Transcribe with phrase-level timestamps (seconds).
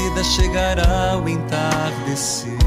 [0.00, 2.58] Vida chegará o entardecer.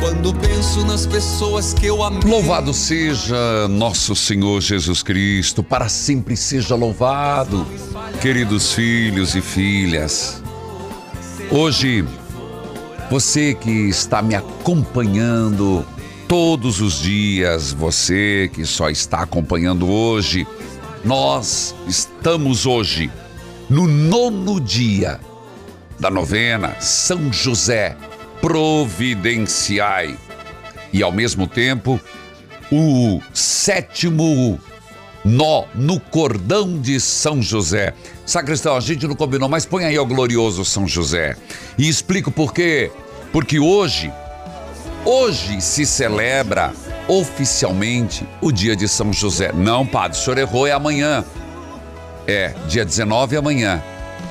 [0.00, 2.22] Quando penso nas pessoas que eu amei.
[2.24, 7.66] Louvado seja nosso Senhor Jesus Cristo, para sempre seja louvado,
[8.20, 10.42] queridos filhos e filhas.
[11.50, 12.04] Hoje,
[13.10, 15.84] você que está me acompanhando
[16.26, 20.46] todos os dias, você que só está acompanhando hoje,
[21.04, 23.10] nós estamos hoje
[23.72, 25.18] no nono dia
[25.98, 27.96] da novena São José
[28.38, 30.14] Providenciai.
[30.92, 31.98] E ao mesmo tempo,
[32.70, 34.60] o sétimo
[35.24, 37.94] nó no cordão de São José.
[38.26, 41.34] Sacristão, a gente não combinou, mas põe aí o glorioso São José.
[41.78, 42.92] E explico por quê.
[43.32, 44.12] Porque hoje,
[45.02, 46.74] hoje se celebra
[47.08, 49.50] oficialmente o dia de São José.
[49.50, 51.24] Não, padre, o senhor errou, é amanhã.
[52.26, 53.82] É, dia 19 é amanhã.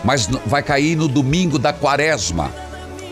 [0.04, 2.52] Mas vai cair no domingo da quaresma.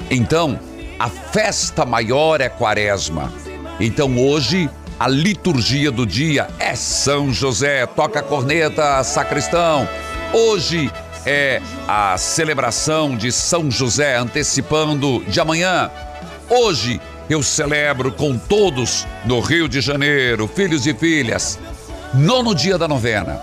[0.09, 0.59] Então,
[0.97, 3.31] a festa maior é quaresma.
[3.79, 4.69] Então, hoje,
[4.99, 7.85] a liturgia do dia é São José.
[7.85, 9.87] Toca a corneta, sacristão.
[10.33, 10.91] Hoje
[11.25, 15.89] é a celebração de São José, antecipando de amanhã.
[16.49, 21.59] Hoje eu celebro com todos no Rio de Janeiro, filhos e filhas,
[22.13, 23.39] nono dia da novena,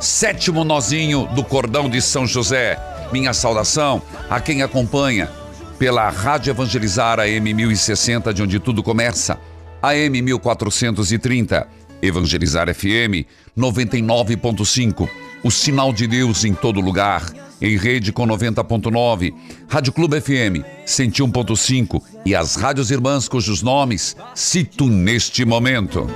[0.00, 2.78] sétimo nozinho do cordão de São José.
[3.12, 5.30] Minha saudação a quem acompanha
[5.78, 9.38] pela Rádio Evangelizar AM 1060, de onde tudo começa,
[9.82, 11.66] AM 1430,
[12.02, 15.08] Evangelizar FM 99.5,
[15.42, 17.24] o sinal de Deus em todo lugar,
[17.60, 19.34] em rede com 90.9,
[19.68, 26.06] Rádio Clube FM 101.5 e as rádios irmãs cujos nomes cito neste momento.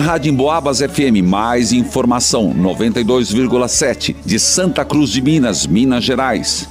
[0.00, 6.68] Rádio Emboabas FM, mais informação, 92,7, de Santa Cruz de Minas, Minas Gerais.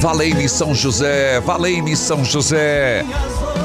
[0.00, 3.04] Valei-me São José, valei-me São José.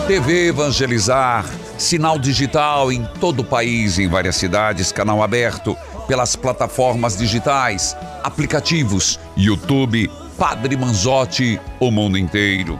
[0.08, 1.46] TV Evangelizar,
[1.78, 5.76] sinal digital em todo o país, em várias cidades, canal aberto
[6.08, 12.80] pelas plataformas digitais, aplicativos, YouTube, Padre Manzotti, o mundo inteiro.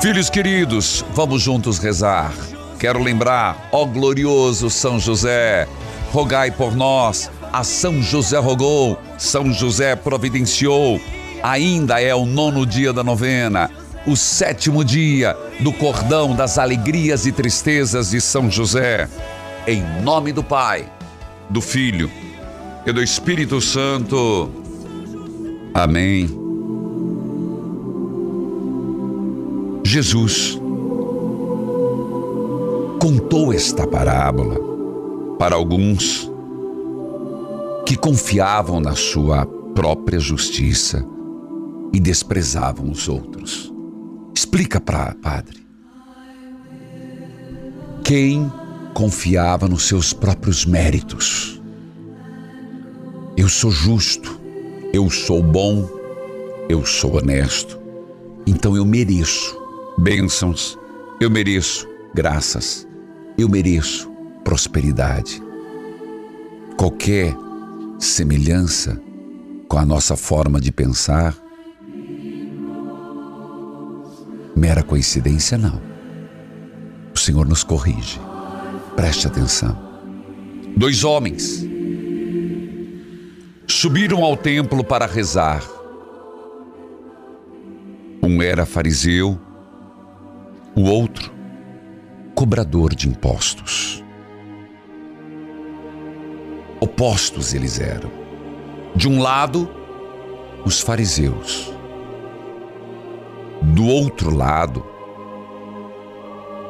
[0.00, 2.32] Filhos queridos, vamos juntos rezar.
[2.78, 5.66] Quero lembrar, ó glorioso São José,
[6.12, 7.28] rogai por nós.
[7.52, 11.00] A São José rogou, São José providenciou.
[11.42, 13.68] Ainda é o nono dia da novena,
[14.06, 19.08] o sétimo dia do cordão das alegrias e tristezas de São José.
[19.66, 20.86] Em nome do Pai,
[21.50, 22.08] do Filho
[22.86, 24.50] e do Espírito Santo.
[25.74, 26.28] Amém.
[29.84, 30.60] Jesus
[32.98, 34.56] contou esta parábola
[35.38, 36.28] para alguns
[37.86, 41.06] que confiavam na sua própria justiça
[41.92, 43.72] e desprezavam os outros.
[44.34, 45.66] Explica para padre.
[48.02, 48.52] Quem
[48.94, 51.62] confiava nos seus próprios méritos?
[53.36, 54.40] Eu sou justo,
[54.92, 55.88] eu sou bom,
[56.68, 57.78] eu sou honesto,
[58.44, 59.56] então eu mereço
[59.96, 60.76] bênçãos,
[61.20, 62.87] eu mereço graças,
[63.38, 64.10] eu mereço
[64.42, 65.40] prosperidade.
[66.76, 67.36] Qualquer
[68.00, 69.00] semelhança
[69.68, 71.36] com a nossa forma de pensar,
[74.56, 75.80] mera coincidência não.
[77.14, 78.20] O Senhor nos corrige.
[78.96, 79.78] Preste atenção.
[80.76, 81.64] Dois homens
[83.68, 85.62] subiram ao templo para rezar.
[88.20, 89.38] Um era fariseu,
[90.74, 91.37] o outro
[92.38, 94.00] cobrador de impostos.
[96.78, 98.12] Opostos eles eram.
[98.94, 99.68] De um lado,
[100.64, 101.72] os fariseus.
[103.60, 104.86] Do outro lado,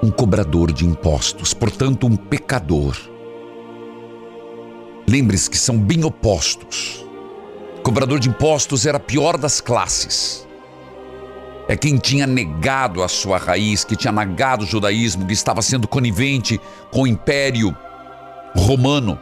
[0.02, 2.96] um cobrador de impostos, portanto, um pecador.
[5.06, 7.06] Lembre-se que são bem opostos.
[7.76, 10.47] O cobrador de impostos era a pior das classes.
[11.68, 15.86] É quem tinha negado a sua raiz, que tinha negado o judaísmo, que estava sendo
[15.86, 16.58] conivente
[16.90, 17.76] com o império
[18.56, 19.20] romano.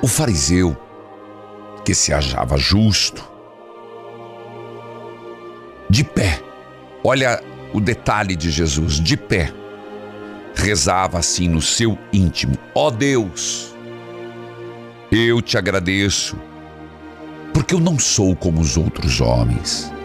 [0.00, 0.76] O fariseu,
[1.84, 3.28] que se achava justo,
[5.90, 6.40] de pé,
[7.02, 7.42] olha
[7.72, 9.52] o detalhe de Jesus, de pé,
[10.54, 13.74] rezava assim no seu íntimo: Ó oh Deus,
[15.10, 16.36] eu te agradeço,
[17.52, 19.95] porque eu não sou como os outros homens.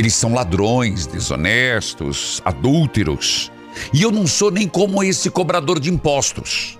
[0.00, 3.52] Eles são ladrões, desonestos, adúlteros,
[3.92, 6.78] e eu não sou nem como esse cobrador de impostos.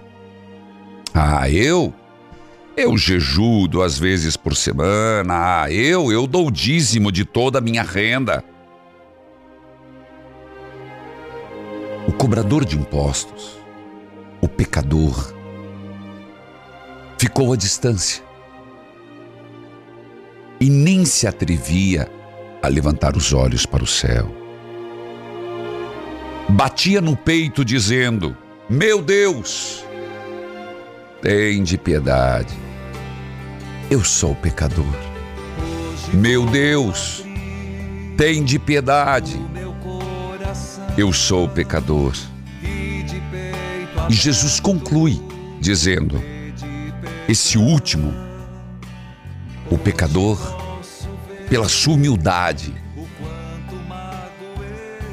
[1.12, 1.92] Ah, eu
[2.74, 5.64] eu jejuo duas vezes por semana.
[5.64, 8.42] Ah, eu, eu dou o dízimo de toda a minha renda.
[12.08, 13.58] O cobrador de impostos,
[14.40, 15.34] o pecador,
[17.18, 18.24] ficou à distância
[20.58, 22.10] e nem se atrevia
[22.62, 24.34] a levantar os olhos para o céu.
[26.48, 28.36] Batia no peito dizendo:
[28.68, 29.84] Meu Deus,
[31.22, 32.54] tem de piedade.
[33.90, 34.84] Eu sou pecador.
[36.12, 37.24] Meu Deus,
[38.16, 39.38] tem de piedade.
[40.98, 42.14] Eu sou pecador.
[44.08, 45.22] E Jesus conclui
[45.60, 46.20] dizendo:
[47.28, 48.12] Esse último,
[49.70, 50.59] o pecador,
[51.50, 52.74] pela sua humildade,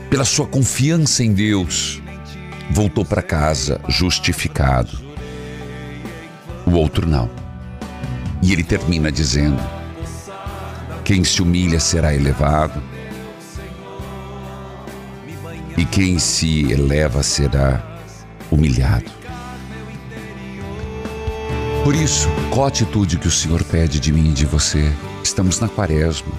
[0.10, 2.02] pela sua confiança em Deus,
[2.72, 5.08] voltou para casa justificado
[6.68, 7.30] o outro não.
[8.42, 9.62] E ele termina dizendo:
[11.04, 12.84] Quem se humilha será elevado,
[15.78, 17.82] e quem se eleva será
[18.52, 19.18] humilhado.
[21.84, 24.92] Por isso, qual a atitude que o Senhor pede de mim e de você?
[25.28, 26.32] Estamos na quaresma.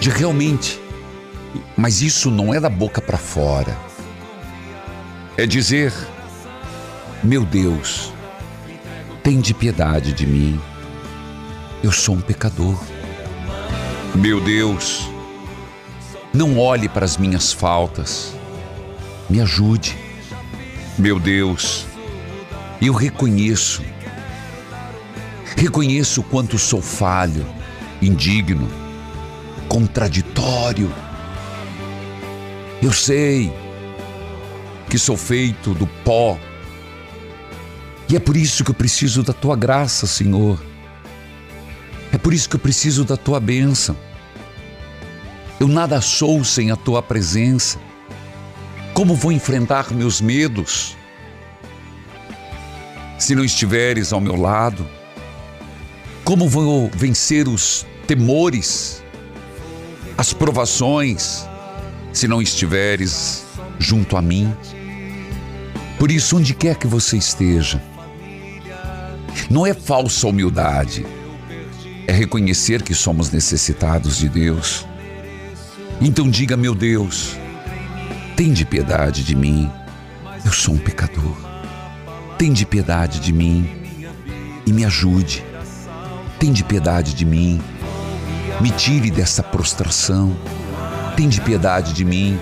[0.00, 0.80] De realmente,
[1.76, 3.78] mas isso não é da boca para fora.
[5.36, 5.92] É dizer,
[7.22, 8.12] meu Deus,
[9.22, 10.60] tem de piedade de mim.
[11.80, 12.76] Eu sou um pecador.
[14.12, 15.08] Meu Deus,
[16.32, 18.34] não olhe para as minhas faltas.
[19.30, 19.96] Me ajude.
[20.98, 21.86] Meu Deus,
[22.82, 23.80] eu reconheço.
[25.56, 27.46] Reconheço quanto sou falho,
[28.02, 28.68] indigno,
[29.68, 30.92] contraditório.
[32.82, 33.52] Eu sei
[34.88, 36.38] que sou feito do pó
[38.08, 40.62] e é por isso que eu preciso da tua graça, Senhor.
[42.12, 43.96] É por isso que eu preciso da tua bênção.
[45.58, 47.78] Eu nada sou sem a tua presença.
[48.92, 50.96] Como vou enfrentar meus medos
[53.18, 54.86] se não estiveres ao meu lado?
[56.24, 59.04] Como vou vencer os temores,
[60.16, 61.44] as provações,
[62.14, 63.44] se não estiveres
[63.78, 64.50] junto a mim?
[65.98, 67.82] Por isso, onde quer que você esteja,
[69.50, 71.04] não é falsa humildade,
[72.06, 74.86] é reconhecer que somos necessitados de Deus.
[76.00, 77.36] Então diga, meu Deus,
[78.34, 79.70] tem de piedade de mim,
[80.42, 81.36] eu sou um pecador.
[82.38, 83.68] Tem de piedade de mim
[84.66, 85.44] e me ajude.
[86.44, 87.58] Tem de piedade de mim,
[88.60, 90.36] me tire dessa prostração.
[91.16, 92.38] Tem de piedade de mim,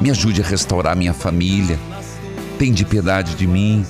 [0.00, 1.78] me ajude a restaurar minha família.
[2.58, 3.86] Tem de piedade de mim,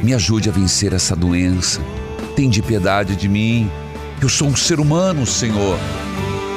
[0.00, 1.80] me ajude a vencer essa doença.
[2.36, 3.68] Tem de piedade de mim.
[4.22, 5.76] Eu sou um ser humano, Senhor.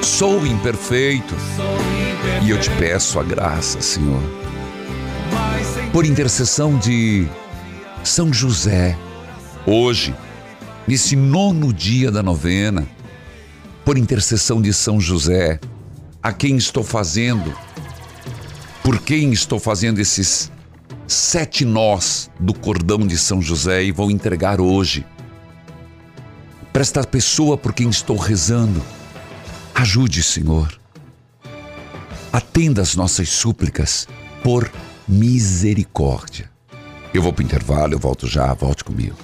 [0.04, 1.34] Sou imperfeito.
[2.46, 4.22] E eu te peço a graça, Senhor.
[5.92, 7.28] Por intercessão de
[8.04, 8.96] São José,
[9.66, 10.14] hoje,
[10.90, 12.84] nesse nono dia da novena,
[13.86, 15.60] por intercessão de São José,
[16.22, 17.56] a quem estou fazendo,
[18.82, 20.52] por quem estou fazendo esses
[21.08, 25.06] sete nós do cordão de São José e vou entregar hoje.
[26.74, 28.82] Para esta pessoa por quem estou rezando,
[29.76, 30.76] ajude, Senhor.
[32.34, 34.08] Atenda as nossas súplicas
[34.44, 34.72] por
[35.08, 36.50] Misericórdia.
[37.14, 39.16] Eu vou para o intervalo, eu volto já, volte comigo.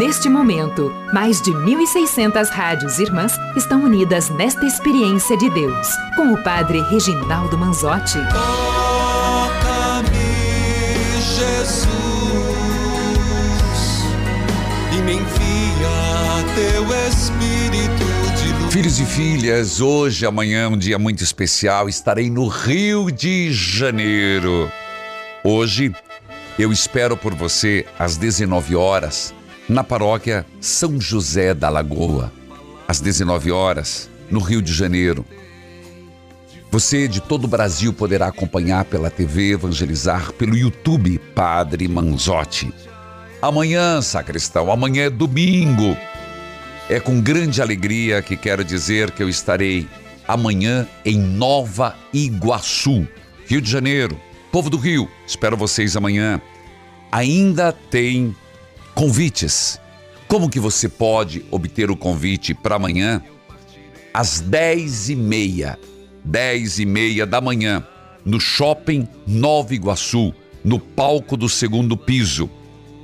[0.00, 6.42] Neste momento, mais de 1.600 rádios irmãs estão unidas nesta experiência de Deus, com o
[6.42, 8.16] Padre Reginaldo Manzotti.
[8.32, 10.08] Toca-me,
[11.36, 11.90] Jesus,
[14.96, 18.06] e me envia teu Espírito
[18.42, 18.72] de luz.
[18.72, 24.72] Filhos e filhas, hoje, amanhã, um dia muito especial, estarei no Rio de Janeiro.
[25.44, 25.94] Hoje,
[26.58, 29.38] eu espero por você às 19 horas
[29.70, 32.32] na paróquia São José da Lagoa,
[32.88, 35.24] às 19 horas, no Rio de Janeiro.
[36.72, 42.74] Você de todo o Brasil poderá acompanhar pela TV, evangelizar pelo YouTube Padre Manzotti.
[43.40, 45.96] Amanhã, sacristão, amanhã é domingo.
[46.88, 49.88] É com grande alegria que quero dizer que eu estarei
[50.26, 53.06] amanhã em Nova Iguaçu,
[53.46, 54.20] Rio de Janeiro.
[54.50, 56.40] Povo do Rio, espero vocês amanhã.
[57.12, 58.34] Ainda tem
[59.00, 59.80] convites.
[60.28, 63.22] Como que você pode obter o convite para amanhã?
[64.12, 65.78] Às 10 e meia,
[66.22, 67.82] 10 e meia da manhã,
[68.26, 72.50] no Shopping Nova Iguaçu, no palco do segundo piso.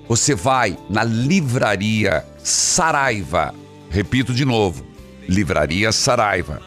[0.07, 3.55] Você vai na Livraria Saraiva,
[3.88, 4.85] repito de novo,
[5.26, 6.61] Livraria Saraiva,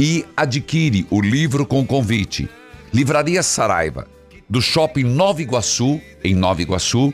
[0.00, 2.48] e adquire o livro com convite.
[2.90, 4.08] Livraria Saraiva,
[4.48, 7.12] do Shopping Nova Iguaçu, em Nova Iguaçu,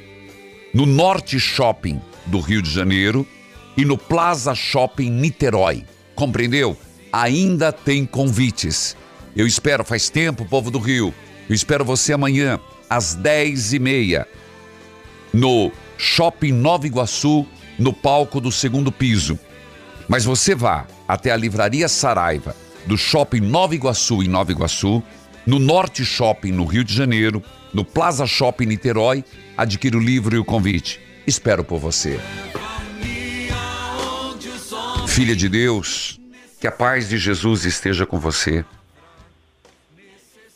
[0.75, 3.25] no Norte Shopping do Rio de Janeiro
[3.77, 5.85] e no Plaza Shopping Niterói.
[6.17, 6.77] Compreendeu?
[7.13, 8.97] Ainda tem convites.
[9.37, 11.15] Eu espero, faz tempo, povo do Rio.
[11.49, 12.59] Eu espero você amanhã,
[12.91, 14.27] às 10h30,
[15.33, 17.47] no Shopping Nova Iguaçu,
[17.79, 19.39] no palco do segundo piso.
[20.09, 25.03] Mas você vá até a Livraria Saraiva, do Shopping Nova Iguaçu, em Nova Iguaçu,
[25.47, 27.43] no Norte Shopping, no Rio de Janeiro,
[27.75, 29.25] no Plaza Shopping Niterói,
[29.57, 31.01] adquira o livro e o convite.
[31.27, 32.21] Espero por você.
[35.09, 36.21] Filha de Deus,
[36.61, 38.65] que a paz de Jesus esteja com você.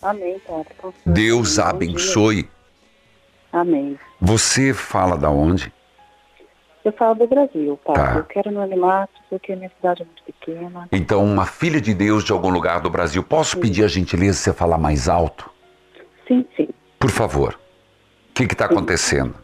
[0.00, 0.72] Amém, Padre.
[1.04, 2.48] Deus a abençoe.
[3.52, 3.98] Amém.
[4.20, 5.72] Você fala da onde?
[6.84, 8.02] Eu falo do Brasil, Padre.
[8.02, 8.14] Tá.
[8.16, 10.88] Eu quero anonimato porque a minha cidade é muito pequena.
[10.92, 13.22] Então, uma filha de Deus de algum lugar do Brasil.
[13.22, 15.50] Posso pedir a gentileza de você falar mais alto?
[16.26, 16.68] Sim, sim.
[16.98, 17.58] Por favor.
[18.30, 19.34] O que está acontecendo?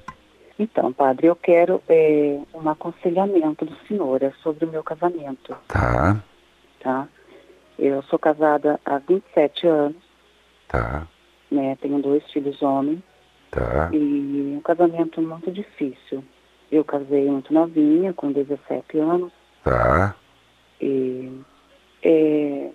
[0.59, 6.23] Então, Padre, eu quero é, um aconselhamento do senhor é sobre o meu casamento, Tá,
[6.81, 7.09] tá?
[7.77, 9.97] Eu sou casada há 27 anos,
[10.69, 11.09] tá,
[11.51, 11.77] né?
[11.81, 13.01] Tenho dois filhos homens
[13.51, 13.91] tá.
[13.93, 16.23] e um casamento muito difícil.
[16.71, 19.33] Eu casei muito novinha, com 17 anos,
[19.65, 20.15] Tá.
[20.81, 21.41] E
[22.03, 22.71] é,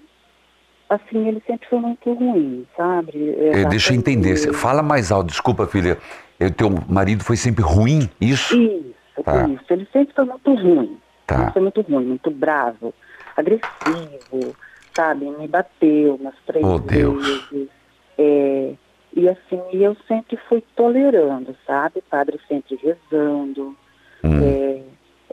[0.90, 3.36] assim, ele sempre foi muito ruim, sabe?
[3.38, 4.36] Eh, deixa eu entender.
[4.38, 5.28] Você Fala mais alto.
[5.28, 5.98] Desculpa, filha.
[6.42, 8.10] O teu marido foi sempre ruim?
[8.20, 8.56] Isso?
[8.60, 9.48] Isso, Tá.
[9.48, 9.64] isso.
[9.70, 10.98] Ele sempre foi muito ruim.
[11.28, 11.42] Tá.
[11.44, 12.94] Ele foi muito ruim, muito bravo,
[13.36, 14.56] agressivo,
[14.96, 15.26] sabe?
[15.26, 17.50] Me bateu umas três Oh, Deus.
[17.52, 17.70] vezes.
[18.18, 18.74] É,
[19.16, 22.02] e assim, eu sempre fui tolerando, sabe?
[22.10, 23.76] Padre sempre rezando.
[24.24, 24.40] Hum.
[24.44, 24.82] É,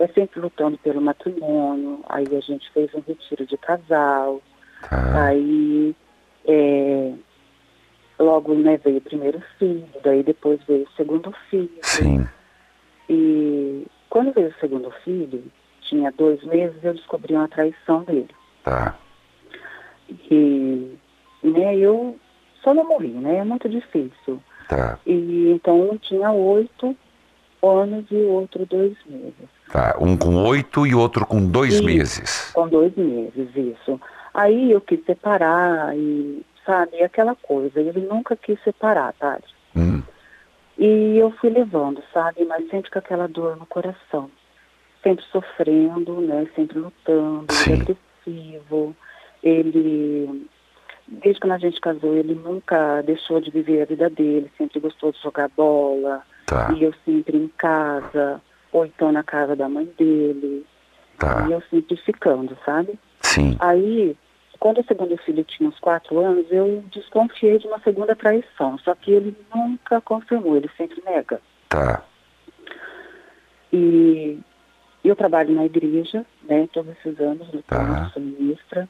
[0.05, 2.01] é sempre lutando pelo matrimônio.
[2.09, 4.41] Aí a gente fez um retiro de casal.
[4.83, 5.27] Tá.
[5.27, 5.95] Aí,
[6.47, 7.13] é,
[8.19, 11.71] logo né, veio o primeiro filho, daí depois veio o segundo filho.
[11.83, 12.27] Sim.
[13.09, 15.43] E quando veio o segundo filho,
[15.83, 18.31] tinha dois meses, eu descobri uma traição dele.
[18.65, 18.97] Tá.
[20.31, 20.97] E
[21.43, 22.17] né, eu
[22.63, 23.39] só não morri, né?
[23.39, 24.41] É muito difícil.
[24.69, 24.99] Tá.
[25.07, 26.97] E então um tinha oito
[27.63, 29.49] anos e outro dois meses.
[29.73, 29.97] Tá.
[30.01, 31.85] Um com oito e outro com dois Isso.
[31.85, 32.51] meses.
[32.53, 34.01] Com dois meses, isso.
[34.37, 37.81] Aí eu quis separar e, sabe, aquela coisa.
[37.81, 39.45] Ele nunca quis separar, sabe?
[39.75, 40.03] Hum.
[40.77, 42.45] E eu fui levando, sabe?
[42.45, 44.31] Mas sempre com aquela dor no coração.
[45.03, 46.47] Sempre sofrendo, né?
[46.55, 48.95] Sempre lutando, ele agressivo.
[49.43, 50.47] Ele,
[51.09, 54.53] desde quando a gente casou, ele nunca deixou de viver a vida dele.
[54.59, 56.23] Sempre gostou de jogar bola.
[56.45, 56.75] Tá.
[56.77, 58.39] E eu sempre em casa,
[58.71, 60.67] ou então na casa da mãe dele.
[61.19, 61.47] Tá.
[61.49, 62.99] E eu sempre ficando, sabe?
[63.23, 63.57] Sim.
[63.59, 64.15] Aí,
[64.67, 68.77] quando o segundo filho tinha uns quatro anos, eu desconfiei de uma segunda traição.
[68.79, 71.41] Só que ele nunca confirmou, ele sempre nega.
[71.69, 72.03] Tá.
[73.73, 74.37] E
[75.05, 78.11] eu trabalho na igreja, né, todos esses anos, no Tá.
[78.13, 78.89] sou ministra.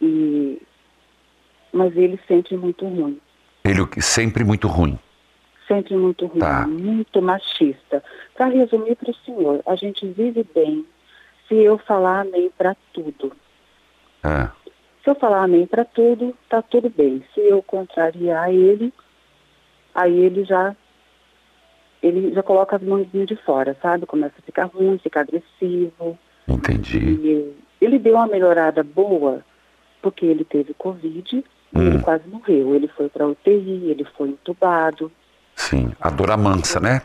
[0.00, 0.62] E,
[1.72, 3.20] mas ele sempre muito ruim,
[3.64, 4.96] Ele sempre muito ruim.
[5.66, 6.68] Sempre muito ruim, Tá.
[6.68, 8.00] muito machista.
[8.36, 10.86] Para resumir para o senhor, a gente vive bem
[11.48, 13.32] se eu falar amém para tudo.
[14.22, 14.57] É.
[15.08, 17.24] Se eu falar amém para tudo, tá tudo bem.
[17.32, 18.92] Se eu contrariar ele,
[19.94, 20.76] aí ele já
[22.02, 24.04] ele já coloca as mãozinhas de fora, sabe?
[24.04, 26.18] Começa a ficar ruim, fica agressivo.
[26.46, 26.98] Entendi.
[26.98, 29.42] E ele deu uma melhorada boa
[30.02, 31.42] porque ele teve Covid
[31.74, 32.74] e ele quase morreu.
[32.74, 35.10] Ele foi para UTI, ele foi entubado.
[35.56, 35.90] Sim.
[35.98, 37.00] A dor amansa, né?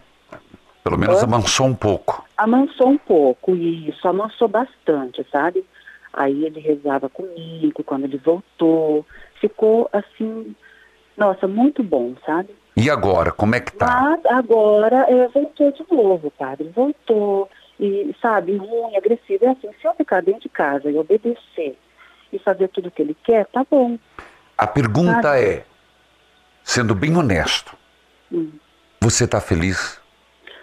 [0.83, 2.25] Pelo menos amansou um pouco.
[2.35, 5.63] Amansou um pouco, isso, amansou bastante, sabe?
[6.13, 9.05] Aí ele rezava comigo quando ele voltou.
[9.41, 10.55] Ficou assim,
[11.17, 12.49] nossa, muito bom, sabe?
[12.77, 13.85] E agora, como é que tá?
[14.01, 16.71] Mas agora é, voltou de novo, padre.
[16.75, 17.49] Voltou.
[17.79, 19.45] E, sabe, ruim, agressivo.
[19.45, 21.77] É assim, se eu ficar dentro de casa e obedecer
[22.31, 23.97] e fazer tudo o que ele quer, tá bom.
[24.57, 25.65] A pergunta Ah, é,
[26.63, 27.75] sendo bem honesto,
[28.31, 28.51] Hum.
[29.01, 29.99] você tá feliz?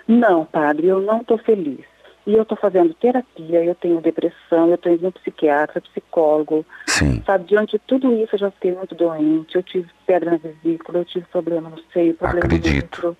[0.06, 1.84] Não, padre, eu não estou feliz.
[2.26, 6.64] E eu estou fazendo terapia, eu tenho depressão, eu estou indo no psiquiatra, psicólogo.
[6.86, 7.22] Sim.
[7.24, 9.56] Sabe, diante de tudo isso, eu já fiquei muito doente.
[9.56, 13.02] Eu tive pedra na vesícula, eu tive problema no seio, problema Acredito.
[13.02, 13.16] no útero.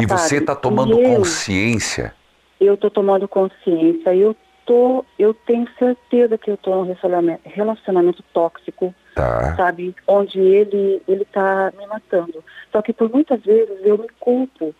[0.00, 1.16] E você Sabe, tá tomando eu?
[1.16, 2.14] consciência?
[2.60, 8.22] Eu estou tomando consciência, eu tô, eu tenho certeza que eu estou num relacionamento, relacionamento
[8.32, 9.54] tóxico, Tá.
[9.56, 12.42] sabe, onde ele ele está me matando.
[12.72, 14.74] Só que por muitas vezes eu me culpo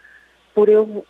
[0.54, 1.04] por eu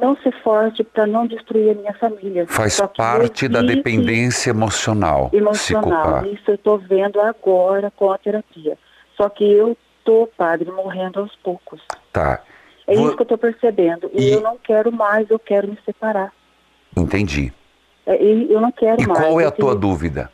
[0.00, 2.46] não ser forte para não destruir a minha família.
[2.46, 5.30] Faz parte da dependência emocional.
[5.32, 6.24] Emocional.
[6.26, 8.78] Isso eu estou vendo agora com a terapia.
[9.16, 11.80] Só que eu tô, padre, morrendo aos poucos.
[12.12, 12.42] Tá.
[12.86, 14.10] É Vou- isso que eu estou percebendo.
[14.14, 16.32] E, E- eu não quero mais, eu quero me separar.
[16.96, 17.52] Entendi.
[18.06, 19.18] É, e eu não quero E mais.
[19.20, 20.30] qual é a eu tua tenho- dúvida?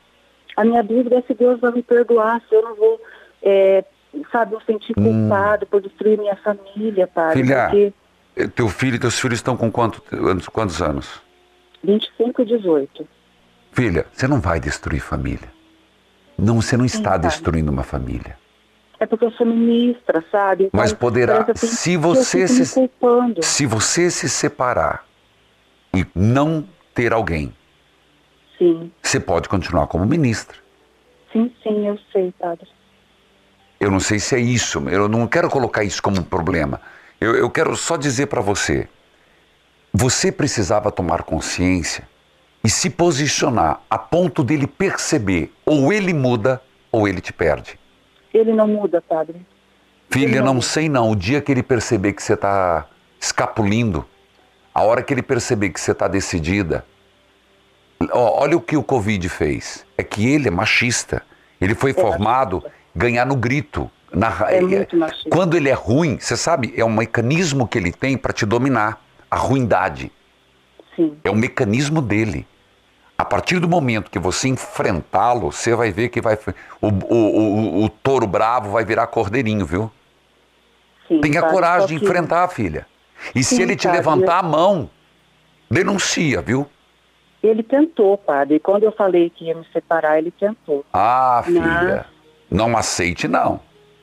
[0.56, 3.00] A minha dúvida é se Deus vai me perdoar, se eu não vou,
[3.42, 3.84] é,
[4.32, 7.42] sabe, me sentir culpado por destruir minha família, padre.
[7.42, 7.44] Hum.
[7.46, 7.68] Filha.
[7.68, 7.92] Porque
[8.54, 10.02] Teu filho e teus filhos estão com quanto,
[10.52, 11.22] quantos anos?
[11.82, 13.08] 25 e 18.
[13.72, 15.50] Filha, você não vai destruir família.
[16.38, 17.20] Não, você não está pai.
[17.20, 18.36] destruindo uma família.
[18.98, 20.64] É porque eu sou ministra, sabe?
[20.64, 22.90] Então, Mas poderá, assim se você se-.
[23.42, 25.04] Se você se separar
[25.94, 27.54] e não ter alguém,
[28.58, 30.56] Sim, você pode continuar como ministra.
[31.32, 32.66] sim, sim, eu sei, padre.
[33.78, 36.80] Eu não sei se é isso, eu não quero colocar isso como um problema.
[37.20, 38.88] Eu, eu quero só dizer para você:
[39.92, 42.08] você precisava tomar consciência
[42.62, 47.78] e se posicionar a ponto dele perceber ou ele muda ou ele te perde.
[48.32, 49.40] Ele não muda, padre.
[50.10, 50.54] Filha, Não.
[50.54, 51.10] não sei não.
[51.10, 52.86] O dia que ele perceber que você está
[53.20, 54.04] escapulindo,
[54.74, 56.84] a hora que ele perceber que você está decidida,
[58.12, 59.84] ó, olha o que o Covid fez.
[59.96, 61.22] É que ele é machista.
[61.60, 62.62] Ele foi formado
[62.94, 63.90] ganhar no grito.
[64.12, 64.96] Na, ra- É muito.
[65.30, 69.02] Quando ele é ruim, você sabe, é um mecanismo que ele tem para te dominar.
[69.30, 70.12] A ruindade.
[70.94, 72.46] Sim, É o mecanismo dele.
[73.18, 76.38] A partir do momento que você enfrentá-lo, você vai ver que vai.
[76.80, 79.90] O, o, o, o touro bravo vai virar cordeirinho, viu?
[81.08, 81.20] sim.
[81.20, 82.86] Tenha coragem de enfrentar, filha.
[83.34, 84.88] E se Sim, ele te padre, levantar a mão,
[85.70, 86.68] denuncia, viu?
[87.42, 88.58] Ele tentou, padre.
[88.60, 90.84] Quando eu falei que ia me separar, ele tentou.
[90.92, 92.06] Ah, Mas- filha,
[92.50, 93.60] não aceite, não.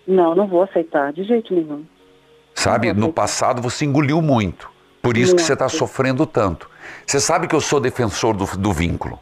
[0.07, 1.85] Não, não vou aceitar, de jeito nenhum.
[2.53, 4.69] Sabe, no passado você engoliu muito.
[5.01, 6.69] Por isso que você está sofrendo tanto.
[7.05, 9.19] Você sabe que eu sou defensor do, do vínculo.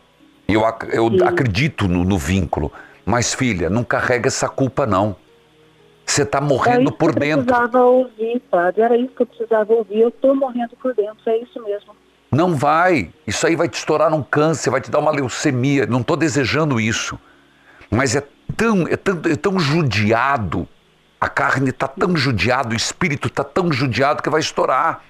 [0.47, 1.23] Eu, ac- eu Sim.
[1.23, 2.71] acredito no, no vínculo.
[3.05, 5.15] Mas, filha, não carrega essa culpa, não.
[6.05, 7.45] Você está Era morrendo isso por que eu dentro.
[7.45, 8.81] precisava ouvir, padre.
[8.81, 10.01] Era isso que eu precisava ouvir.
[10.01, 11.95] Eu tô morrendo por dentro, é isso mesmo.
[12.31, 13.09] Não vai.
[13.25, 15.85] Isso aí vai te estourar num câncer, vai te dar uma leucemia.
[15.87, 17.17] Não estou desejando isso.
[17.91, 18.23] Mas é
[18.55, 20.67] tão, é tão, é tão judiado.
[21.19, 25.03] A carne está tão judiada, o espírito está tão judiado que vai estourar.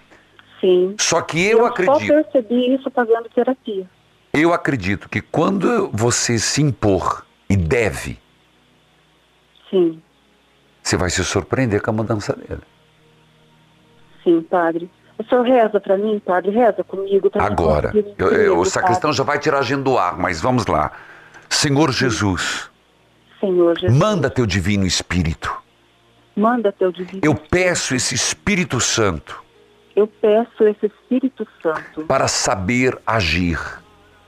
[0.59, 0.95] Sim.
[0.99, 3.89] Só que eu só acredito, percebi isso fazendo terapia.
[4.33, 8.19] eu acredito que quando você se impor e deve,
[9.69, 10.01] Sim,
[10.83, 12.61] você vai se surpreender com a mudança dele.
[14.23, 14.89] sim, padre.
[15.17, 16.51] O senhor reza pra mim, padre?
[16.51, 17.29] Reza comigo.
[17.29, 19.97] pra mim Agora, conseguir eu- eu- o comigo, sacristão já vai tirar a agenda do
[19.97, 20.91] ar, mas vamos lá.
[21.49, 22.70] Senhor Jesus, padre.
[23.41, 25.51] Senhor Jesus, manda teu divino Espírito.
[26.35, 27.19] manda teu divino.
[27.23, 29.43] Eu peço esse Espírito Santo
[29.95, 33.59] Eu peço esse Espírito Santo para saber agir.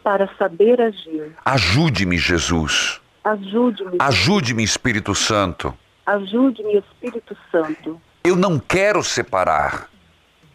[0.03, 1.31] para saber agir.
[1.45, 2.99] Ajude-me, Jesus.
[3.23, 5.73] Ajude-me, Ajude-me, Espírito Santo.
[6.05, 8.01] ajude-me, Espírito Santo.
[8.21, 9.87] Eu não quero separar.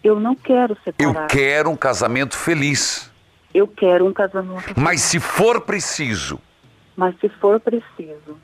[0.05, 1.29] Eu não quero Eu separar.
[1.29, 3.11] quero um casamento feliz.
[3.55, 4.75] Eu quero um casamento.
[4.77, 6.39] Mas se for preciso,
[6.95, 8.37] Mas se for preciso,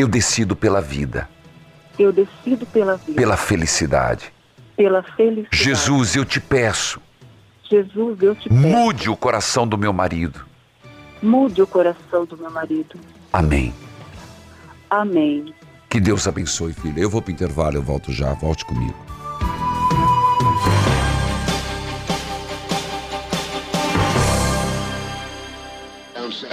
[0.00, 1.28] eu decido pela vida,
[1.98, 3.20] eu decido pela vida.
[3.20, 4.32] pela felicidade.
[4.76, 5.48] pela felicidade.
[5.52, 7.00] Jesus, eu te peço,
[7.70, 10.44] Jesus, eu te peço, mude o coração do meu marido.
[11.22, 12.98] mude o coração do meu marido.
[13.32, 13.74] Amém.
[14.88, 15.54] Amém.
[15.88, 17.00] Que Deus abençoe, filha.
[17.00, 18.32] Eu vou pro intervalo, eu volto já.
[18.32, 18.96] Volte comigo.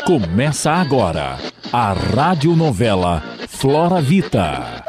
[0.06, 1.38] Começa agora
[1.72, 4.84] a radionovela Flora Vita.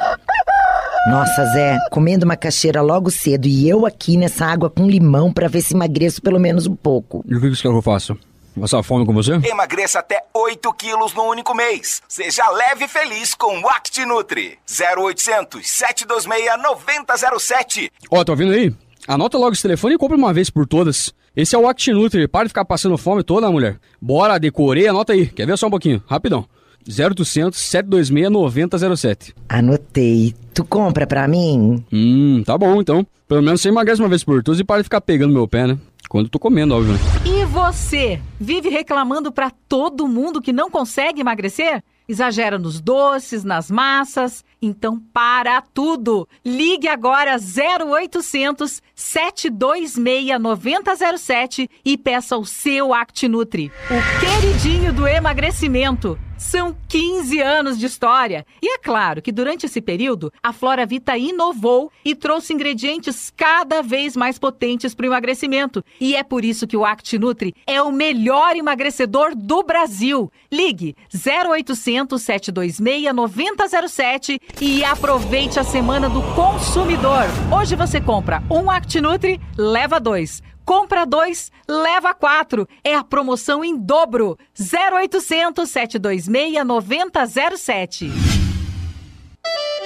[1.11, 5.63] Nossa, Zé, comendo macaxeira logo cedo e eu aqui nessa água com limão pra ver
[5.63, 7.25] se emagreço pelo menos um pouco.
[7.27, 8.17] E o que você quer que eu faça?
[8.59, 9.35] Passar fome com você?
[9.45, 12.03] Emagreça até 8 quilos no único mês.
[12.09, 14.59] Seja leve e feliz com o ActiNutri.
[14.69, 17.93] 0800 726 9007.
[18.11, 18.75] Ó, tá ouvindo aí?
[19.07, 21.15] Anota logo esse telefone e compra uma vez por todas.
[21.39, 22.27] Esse é o ActiNutri.
[22.27, 23.79] Para de ficar passando fome toda, mulher.
[24.03, 25.27] Bora, decorei, anota aí.
[25.29, 26.03] Quer ver só um pouquinho?
[26.05, 26.45] Rapidão.
[26.89, 29.35] 0800 726 9007.
[29.49, 30.35] Anotei.
[30.53, 31.85] Tu compra pra mim?
[31.93, 33.07] Hum, tá bom então.
[33.29, 35.69] Pelo menos você emagrece uma vez por todas e para de ficar pegando meu pé,
[35.69, 35.79] né?
[36.09, 36.95] Quando eu tô comendo, óbvio.
[36.95, 36.99] né?
[37.25, 38.21] E você?
[38.41, 41.85] Vive reclamando pra todo mundo que não consegue emagrecer?
[42.09, 44.45] Exagera nos doces, nas massas?
[44.61, 46.29] Então para tudo!
[46.45, 56.19] Ligue agora 0800 726 9007 e peça o seu ActiNutri, o queridinho do emagrecimento.
[56.39, 58.47] São 15 anos de história.
[58.63, 63.83] E é claro que durante esse período, a Flora Vita inovou e trouxe ingredientes cada
[63.83, 65.85] vez mais potentes para o emagrecimento.
[66.01, 70.31] E é por isso que o ActiNutri é o melhor emagrecedor do Brasil.
[70.51, 77.25] Ligue 0800 726 9007 e aproveite a semana do consumidor.
[77.53, 80.41] Hoje você compra um ActiNutri, leva dois.
[80.69, 82.69] Compra dois, leva quatro.
[82.85, 84.39] É a promoção em dobro.
[84.55, 88.38] 0800 726 9007.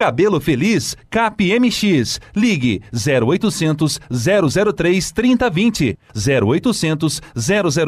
[0.02, 2.20] Cabelo Feliz, CapMX.
[2.34, 5.96] Ligue 0800 003 3020.
[6.12, 7.22] 0800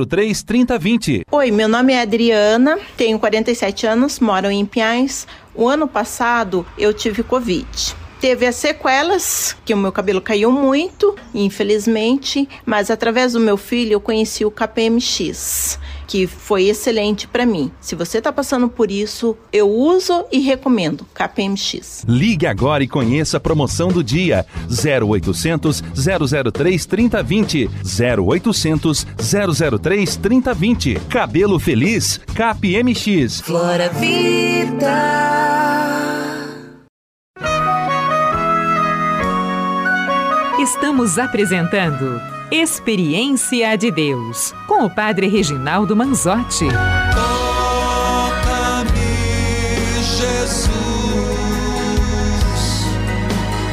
[0.07, 1.23] 003 3020.
[1.29, 5.27] Oi, meu nome é Adriana, tenho 47 anos, moro em Pinhais.
[5.57, 7.67] O ano passado eu tive Covid.
[8.21, 13.95] Teve as sequelas, que o meu cabelo caiu muito, infelizmente, mas através do meu filho
[13.95, 17.71] eu conheci o KPMX, que foi excelente para mim.
[17.81, 22.05] Se você está passando por isso, eu uso e recomendo KPMX.
[22.09, 24.47] Ligue agora e conheça a promoção do dia.
[24.69, 25.83] 0800
[26.53, 27.71] 003 3020.
[28.21, 29.07] 0800
[29.81, 31.01] 003 3020.
[31.09, 33.41] Cabelo Feliz, CapMX.
[33.41, 35.35] Flora Vida.
[40.59, 46.69] Estamos apresentando Experiência de Deus com o Padre Reginaldo Manzotti.
[47.13, 48.45] Toca-me,
[50.01, 50.71] Jesus,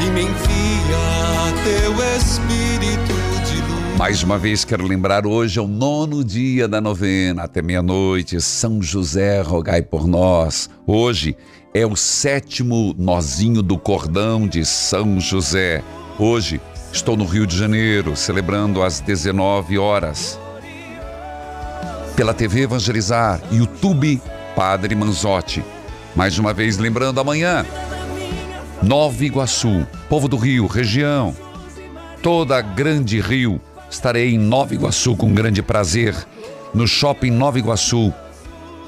[0.01, 3.13] e me envia teu Espírito
[3.45, 3.97] de luz.
[3.99, 8.41] Mais uma vez quero lembrar, hoje é o nono dia da novena, até meia-noite.
[8.41, 10.71] São José, rogai por nós.
[10.87, 11.37] Hoje
[11.71, 15.83] é o sétimo nozinho do cordão de São José.
[16.17, 16.59] Hoje
[16.91, 20.39] estou no Rio de Janeiro, celebrando às 19 horas.
[22.15, 24.21] Pela TV Evangelizar, YouTube
[24.55, 25.63] Padre Manzotti.
[26.15, 27.65] Mais uma vez lembrando amanhã,
[28.83, 31.35] Nova Iguaçu, povo do Rio, região,
[32.21, 33.61] toda a Grande Rio.
[33.89, 36.15] Estarei em Nova Iguaçu com grande prazer,
[36.73, 38.13] no Shopping Nova Iguaçu.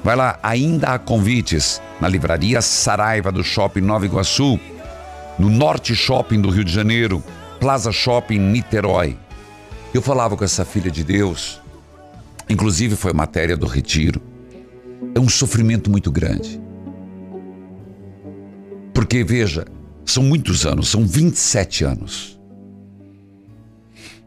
[0.02, 4.60] Vai lá, ainda há convites na livraria Saraiva do Shopping Nova Iguaçu,
[5.38, 7.22] no Norte Shopping do Rio de Janeiro,
[7.60, 9.16] Plaza Shopping Niterói.
[9.92, 11.60] Eu falava com essa filha de Deus,
[12.48, 14.20] inclusive foi matéria do retiro.
[15.14, 16.60] É um sofrimento muito grande.
[18.92, 19.64] Porque, veja,
[20.04, 22.40] são muitos anos, são 27 anos.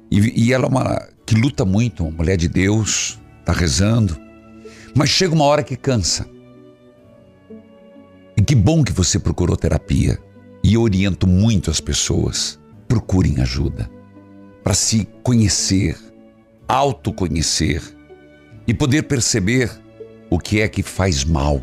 [0.09, 4.17] E, e ela é uma que luta muito, uma mulher de Deus, está rezando,
[4.95, 6.25] mas chega uma hora que cansa.
[8.35, 10.17] E que bom que você procurou terapia.
[10.63, 12.59] E eu oriento muito as pessoas.
[12.87, 13.89] Procurem ajuda
[14.63, 15.97] para se conhecer,
[16.67, 17.81] autoconhecer
[18.67, 19.71] e poder perceber
[20.29, 21.61] o que é que faz mal.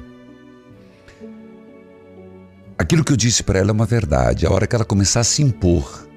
[2.78, 4.46] Aquilo que eu disse para ela é uma verdade.
[4.46, 6.08] A hora que ela começar a se impor,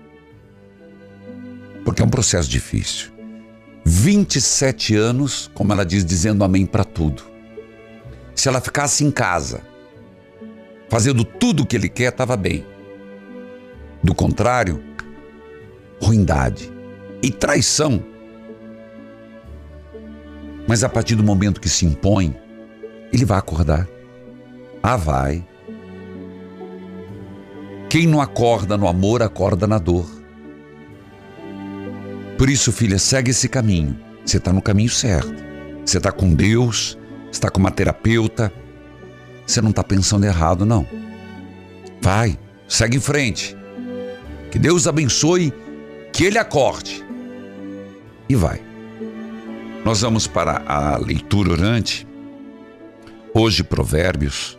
[1.83, 3.11] porque é um processo difícil.
[3.85, 7.23] 27 anos, como ela diz, dizendo amém para tudo.
[8.35, 9.61] Se ela ficasse em casa,
[10.89, 12.65] fazendo tudo o que ele quer, estava bem.
[14.03, 14.83] Do contrário,
[16.01, 16.71] ruindade
[17.21, 18.03] e traição.
[20.67, 22.35] Mas a partir do momento que se impõe,
[23.11, 23.87] ele vai acordar.
[24.83, 25.45] Ah, vai.
[27.89, 30.05] Quem não acorda no amor, acorda na dor.
[32.37, 33.97] Por isso, filha, segue esse caminho.
[34.25, 35.43] Você está no caminho certo.
[35.85, 36.97] Você está com Deus,
[37.31, 38.51] está com uma terapeuta.
[39.45, 40.85] Você não está pensando errado, não.
[42.01, 43.55] Vai, segue em frente.
[44.51, 45.53] Que Deus abençoe,
[46.17, 47.05] que Ele acorde.
[48.27, 48.59] E vai.
[49.85, 52.07] Nós vamos para a leitura orante.
[53.35, 54.57] Hoje, Provérbios,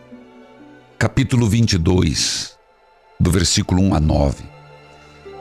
[0.96, 2.56] capítulo 22,
[3.18, 4.44] do versículo 1 a 9.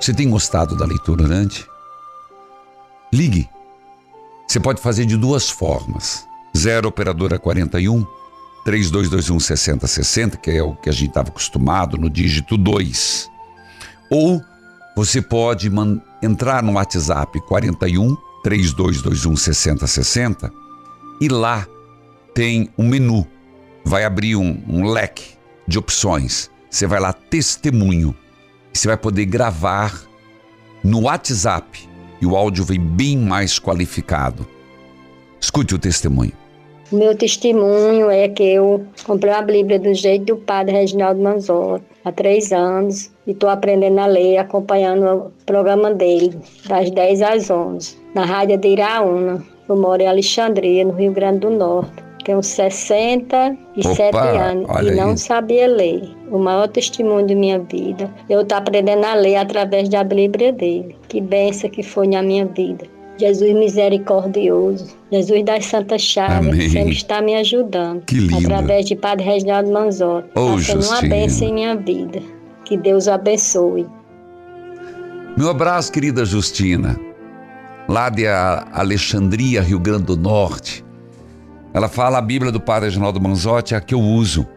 [0.01, 1.67] Você tem gostado da leitura orante?
[3.13, 3.47] Ligue.
[4.47, 6.25] Você pode fazer de duas formas.
[6.57, 8.03] 0 operadora 41
[8.65, 13.29] 3221 6060, que é o que a gente estava acostumado no dígito 2.
[14.09, 14.41] Ou
[14.97, 15.69] você pode
[16.23, 20.51] entrar no WhatsApp 41 3221 6060
[21.21, 21.67] e lá
[22.33, 23.23] tem um menu.
[23.85, 25.35] Vai abrir um, um leque
[25.67, 26.49] de opções.
[26.67, 28.15] Você vai lá, testemunho.
[28.73, 30.01] Você vai poder gravar
[30.83, 31.87] no WhatsApp
[32.19, 34.47] e o áudio vem bem mais qualificado.
[35.39, 36.33] Escute o testemunho.
[36.91, 42.11] Meu testemunho é que eu comprei a Bíblia do jeito do padre Reginaldo Manzotti há
[42.11, 47.97] três anos e estou aprendendo a ler, acompanhando o programa dele, das 10 às 11,
[48.15, 49.43] na rádio de Iraúna.
[49.67, 52.07] Eu moro em Alexandria, no Rio Grande do Norte.
[52.23, 55.17] Tenho 67 Opa, anos e não aí.
[55.17, 56.09] sabia ler.
[56.29, 58.13] O maior testemunho de minha vida.
[58.29, 60.93] Eu estou aprendendo a ler através da Bíblia dele.
[61.07, 62.85] Que benção que foi na minha vida.
[63.17, 66.69] Jesus misericordioso, Jesus das Santas Chagas, Amém.
[66.69, 68.01] sempre está me ajudando.
[68.05, 68.37] Que lindo.
[68.37, 70.29] Através de Padre Reginaldo Manzotti.
[70.35, 72.21] Ô, Está sendo uma bênção em minha vida.
[72.65, 73.87] Que Deus o abençoe.
[75.37, 76.99] Meu abraço, querida Justina,
[77.87, 80.83] lá de Alexandria, Rio Grande do Norte.
[81.73, 84.47] Ela fala a Bíblia do Padre Reginaldo Manzotti, a que eu uso,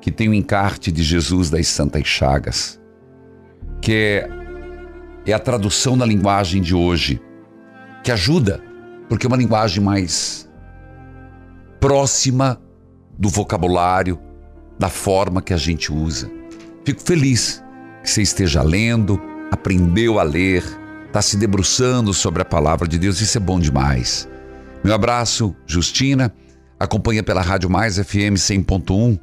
[0.00, 2.78] que tem o encarte de Jesus das Santas Chagas,
[3.80, 4.28] que é,
[5.26, 7.20] é a tradução da linguagem de hoje,
[8.02, 8.62] que ajuda,
[9.08, 10.48] porque é uma linguagem mais
[11.80, 12.60] próxima
[13.18, 14.18] do vocabulário,
[14.78, 16.30] da forma que a gente usa.
[16.84, 17.62] Fico feliz
[18.02, 20.64] que você esteja lendo, aprendeu a ler,
[21.06, 24.28] está se debruçando sobre a palavra de Deus, isso é bom demais.
[24.84, 26.32] Meu abraço, Justina,
[26.78, 29.18] acompanha pela Rádio Mais FM 100.1,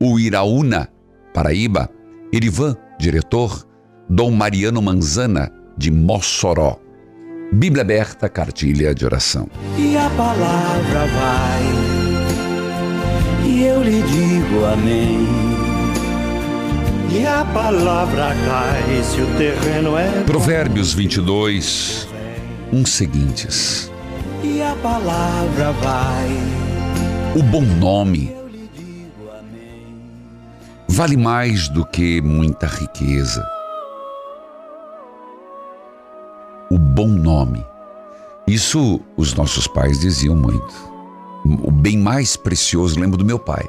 [0.00, 0.88] o Iraúna,
[1.32, 1.88] Paraíba,
[2.32, 3.66] Irivan, diretor,
[4.08, 6.80] Dom Mariano Manzana, de Mossoró.
[7.52, 9.48] Bíblia aberta, cartilha de oração.
[9.78, 11.62] E a palavra vai,
[13.44, 15.26] e eu lhe digo amém.
[17.12, 20.24] E a palavra cai se o terreno é.
[20.24, 22.08] Provérbios 22,
[22.72, 23.90] uns seguintes.
[24.42, 26.28] E a palavra vai,
[27.34, 28.34] O bom nome
[30.88, 33.55] vale mais do que muita riqueza.
[36.96, 37.62] Bom nome.
[38.46, 40.74] Isso os nossos pais diziam muito.
[41.62, 43.68] O bem mais precioso, lembro do meu pai.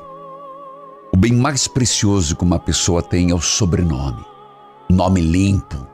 [1.14, 4.24] O bem mais precioso que uma pessoa tem é o sobrenome.
[4.90, 5.86] Nome limpo.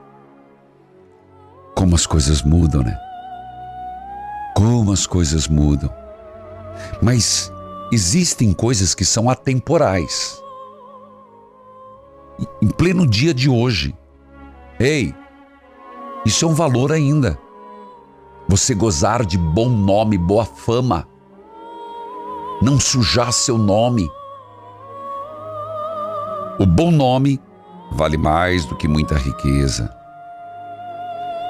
[1.76, 2.96] Como as coisas mudam, né?
[4.56, 5.92] Como as coisas mudam.
[7.02, 7.52] Mas
[7.92, 10.40] existem coisas que são atemporais.
[12.62, 13.98] Em pleno dia de hoje.
[14.80, 15.16] Ei,
[16.26, 17.38] isso é um valor ainda.
[18.48, 21.08] Você gozar de bom nome, boa fama.
[22.62, 24.10] Não sujar seu nome.
[26.60, 27.42] O bom nome
[27.92, 29.94] vale mais do que muita riqueza.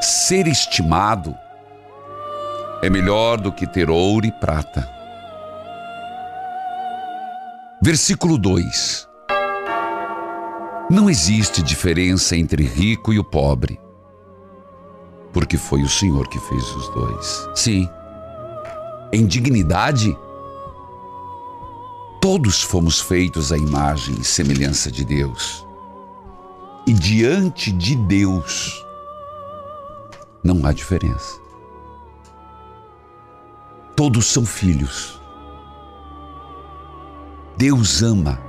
[0.01, 1.35] Ser estimado
[2.81, 4.89] é melhor do que ter ouro e prata.
[7.81, 9.07] Versículo 2:
[10.89, 13.79] Não existe diferença entre rico e o pobre,
[15.33, 17.49] porque foi o Senhor que fez os dois.
[17.55, 17.89] Sim,
[19.11, 20.15] em dignidade,
[22.21, 25.67] todos fomos feitos à imagem e semelhança de Deus.
[26.85, 28.85] E diante de Deus,
[30.43, 31.41] não há diferença.
[33.95, 35.21] Todos são filhos.
[37.57, 38.39] Deus ama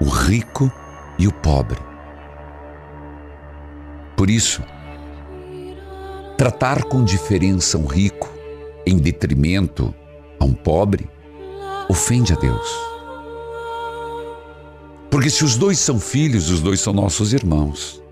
[0.00, 0.70] o rico
[1.18, 1.80] e o pobre.
[4.16, 4.62] Por isso,
[6.42, 8.28] tratar com diferença um rico
[8.84, 9.94] em detrimento
[10.40, 11.08] a um pobre
[11.88, 12.68] ofende a Deus.
[15.08, 18.02] Porque se os dois são filhos, os dois são nossos irmãos.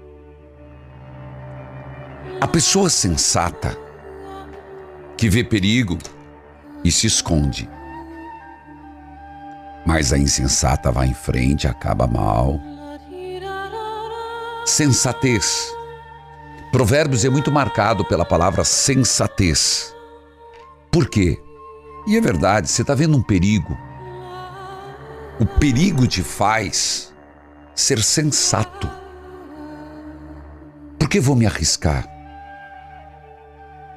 [2.41, 3.77] A pessoa sensata
[5.17, 5.99] que vê perigo
[6.85, 7.69] e se esconde.
[9.85, 12.61] Mas a insensata vai em frente, acaba mal.
[14.65, 15.80] Sensatez.
[16.73, 19.95] Provérbios é muito marcado pela palavra sensatez.
[20.91, 21.37] Por quê?
[22.07, 23.77] E é verdade, você está vendo um perigo.
[25.41, 27.13] O perigo te faz
[27.75, 28.89] ser sensato.
[30.99, 32.07] Por que vou me arriscar?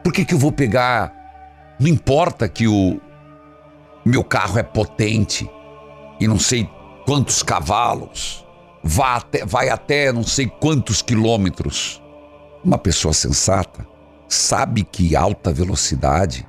[0.03, 1.13] Por que, que eu vou pegar?
[1.79, 2.99] Não importa que o
[4.05, 5.49] meu carro é potente
[6.19, 6.69] e não sei
[7.05, 8.45] quantos cavalos,
[8.99, 12.02] até, vai até não sei quantos quilômetros.
[12.63, 13.85] Uma pessoa sensata
[14.29, 16.47] sabe que alta velocidade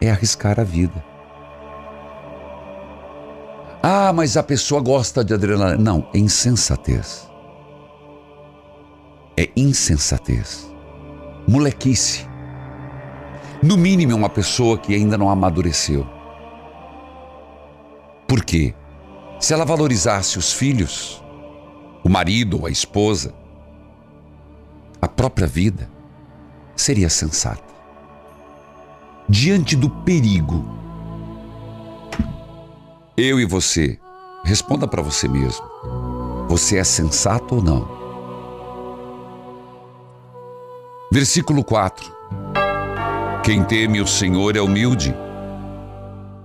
[0.00, 1.02] é arriscar a vida.
[3.82, 5.82] Ah, mas a pessoa gosta de adrenalina.
[5.82, 7.28] Não, é insensatez.
[9.36, 10.70] É insensatez.
[11.48, 12.26] Molequice.
[13.62, 16.06] No mínimo, é uma pessoa que ainda não amadureceu.
[18.26, 18.74] Por quê?
[19.40, 21.22] Se ela valorizasse os filhos,
[22.02, 23.34] o marido ou a esposa,
[25.16, 25.90] própria vida,
[26.76, 27.74] seria sensata
[29.28, 30.64] diante do perigo,
[33.16, 33.98] eu e você,
[34.44, 35.64] responda para você mesmo:
[36.48, 37.88] você é sensato ou não?
[41.10, 42.12] Versículo 4:
[43.42, 45.14] Quem teme o Senhor é humilde,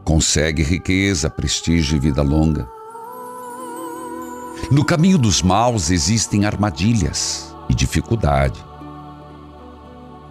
[0.03, 2.69] consegue riqueza, prestígio e vida longa.
[4.71, 8.59] No caminho dos maus existem armadilhas e dificuldade.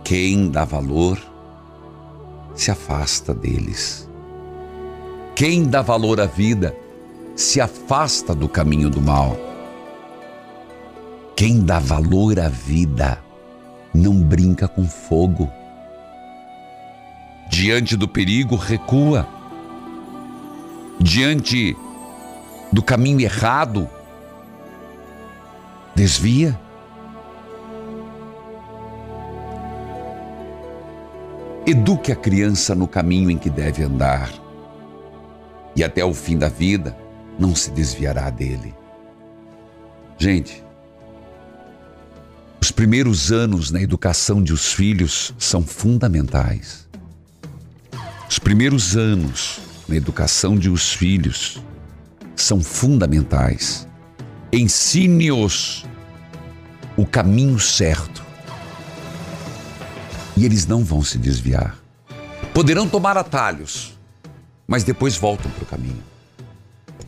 [0.04, 1.18] Quem dá valor
[2.54, 4.08] se afasta deles.
[5.34, 6.74] Quem dá valor à vida
[7.36, 9.36] se afasta do caminho do mal.
[11.36, 13.22] Quem dá valor à vida
[13.94, 15.48] não brinca com fogo.
[17.48, 19.28] Diante do perigo, recua.
[20.98, 21.76] Diante
[22.72, 23.88] do caminho errado,
[25.94, 26.58] desvia.
[31.68, 34.32] Eduque a criança no caminho em que deve andar,
[35.76, 36.96] e até o fim da vida
[37.38, 38.74] não se desviará dele.
[40.16, 40.64] Gente,
[42.58, 46.88] os primeiros anos na educação de os filhos são fundamentais.
[48.30, 51.62] Os primeiros anos na educação de os filhos
[52.34, 53.86] são fundamentais.
[54.50, 55.84] Ensine-os
[56.96, 58.24] o caminho certo
[60.38, 61.76] e eles não vão se desviar.
[62.54, 63.98] Poderão tomar atalhos,
[64.68, 66.02] mas depois voltam para o caminho.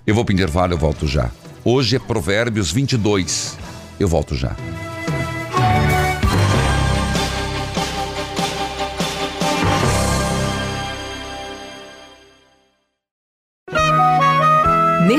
[0.04, 1.30] Eu vou para o intervalo, eu volto já.
[1.64, 3.56] Hoje é Provérbios 22.
[4.00, 4.56] Eu volto já.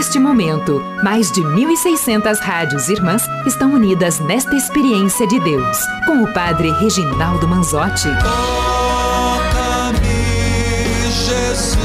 [0.02, 6.34] Neste momento, mais de 1.600 rádios irmãs estão unidas nesta experiência de Deus, com o
[6.34, 8.08] Padre Reginaldo Manzotti.
[8.24, 10.00] Toca-me,
[11.06, 11.78] Jesus,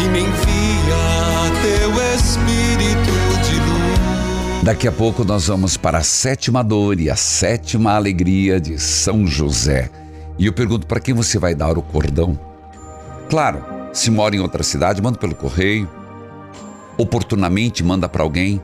[0.00, 3.10] e me envia teu Espírito
[3.42, 4.62] de luz.
[4.62, 9.26] Daqui a pouco nós vamos para a sétima dor e a sétima alegria de São
[9.26, 9.90] José.
[10.38, 12.38] E eu pergunto para quem você vai dar o cordão?
[13.28, 15.88] Claro, se mora em outra cidade, manda pelo correio.
[16.96, 18.60] Oportunamente manda para alguém.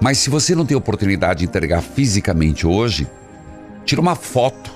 [0.00, 3.06] Mas se você não tem oportunidade de entregar fisicamente hoje,
[3.84, 4.70] tira uma foto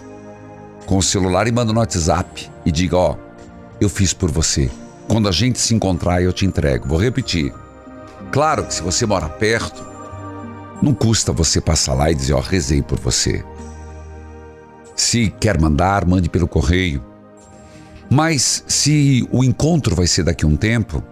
[0.86, 3.16] com o celular e manda no WhatsApp e diga: Ó,
[3.80, 4.70] eu fiz por você.
[5.08, 6.88] Quando a gente se encontrar, eu te entrego.
[6.88, 7.52] Vou repetir.
[8.30, 9.84] Claro que se você mora perto,
[10.82, 13.44] não custa você passar lá e dizer: Ó, rezei por você.
[14.94, 17.13] Se quer mandar, mande pelo correio.
[18.10, 21.02] Mas se o encontro vai ser daqui a um tempo,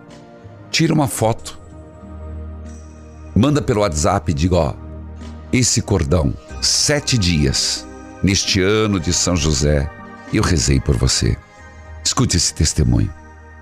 [0.71, 1.59] tira uma foto.
[3.35, 4.75] Manda pelo WhatsApp e diga: ó,
[5.53, 7.87] esse cordão, sete dias,
[8.23, 9.91] neste ano de São José,
[10.33, 11.37] eu rezei por você.
[12.05, 13.13] Escute esse testemunho.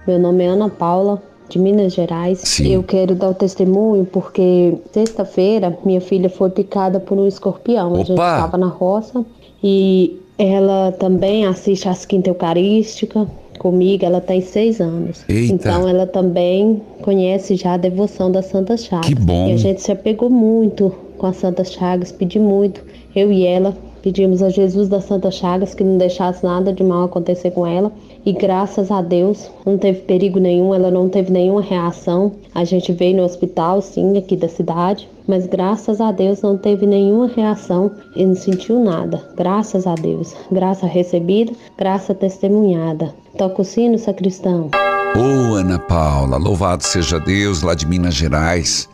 [0.07, 2.61] Meu nome é Ana Paula, de Minas Gerais.
[2.61, 7.95] Eu quero dar o testemunho porque sexta-feira minha filha foi picada por um escorpião.
[7.95, 8.37] A gente Opa!
[8.37, 9.24] estava na roça
[9.63, 13.27] e ela também assiste às quinta eucarística
[13.59, 15.23] comigo, ela tem seis anos.
[15.29, 15.53] Eita.
[15.53, 19.07] Então ela também conhece já a devoção das Santas Chagas.
[19.07, 19.49] Que bom.
[19.49, 22.83] E a gente se apegou muito com as Santas Chagas, pedi muito.
[23.15, 27.05] Eu e ela pedimos a Jesus das Santas Chagas que não deixasse nada de mal
[27.05, 27.93] acontecer com ela.
[28.25, 32.33] E graças a Deus não teve perigo nenhum, ela não teve nenhuma reação.
[32.55, 36.87] A gente veio no hospital, sim, aqui da cidade, mas graças a Deus não teve
[36.87, 39.23] nenhuma reação e não sentiu nada.
[39.37, 40.35] Graças a Deus.
[40.53, 43.15] Graça recebida, graça testemunhada.
[43.39, 44.71] Toca o sino, sacristão.
[45.17, 48.89] Ô, Ana Paula, louvado seja Deus lá de Minas Gerais,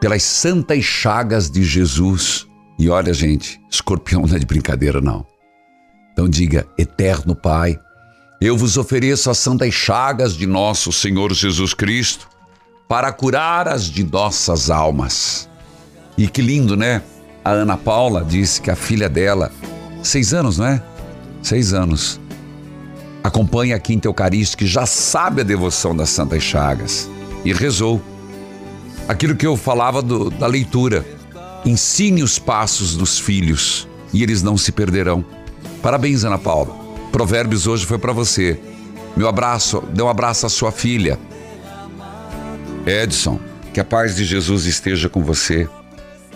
[0.00, 2.46] pelas santas chagas de Jesus.
[2.78, 5.24] E olha, gente, escorpião não é de brincadeira, não.
[6.12, 7.78] Então diga, eterno Pai,
[8.40, 12.28] eu vos ofereço as santas chagas de nosso Senhor Jesus Cristo
[12.88, 15.48] para curar as de nossas almas.
[16.16, 17.02] E que lindo, né?
[17.44, 19.50] A Ana Paula disse que a filha dela,
[20.02, 20.82] seis anos, não é?
[21.42, 22.20] Seis anos,
[23.22, 27.08] acompanha a Quinta Eucarística e já sabe a devoção das Santas Chagas.
[27.44, 28.00] E rezou.
[29.08, 31.04] Aquilo que eu falava do- da leitura.
[31.64, 35.24] Ensine os passos dos filhos e eles não se perderão.
[35.82, 36.76] Parabéns, Ana Paula.
[37.10, 38.60] Provérbios hoje foi para você.
[39.16, 41.18] Meu abraço, dê um abraço à sua filha.
[42.86, 43.40] Edson,
[43.72, 45.66] que a paz de Jesus esteja com você.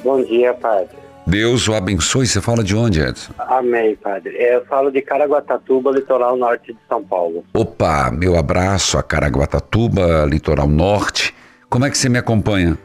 [0.02, 0.96] Bom dia, padre.
[1.26, 2.26] Deus o abençoe.
[2.26, 3.34] Você fala de onde, Edson?
[3.38, 4.34] Amém, padre.
[4.34, 7.44] Eu falo de Caraguatatuba, litoral norte de São Paulo.
[7.52, 11.34] Opa, meu abraço a Caraguatatuba, litoral norte.
[11.68, 12.78] Como é que você me acompanha?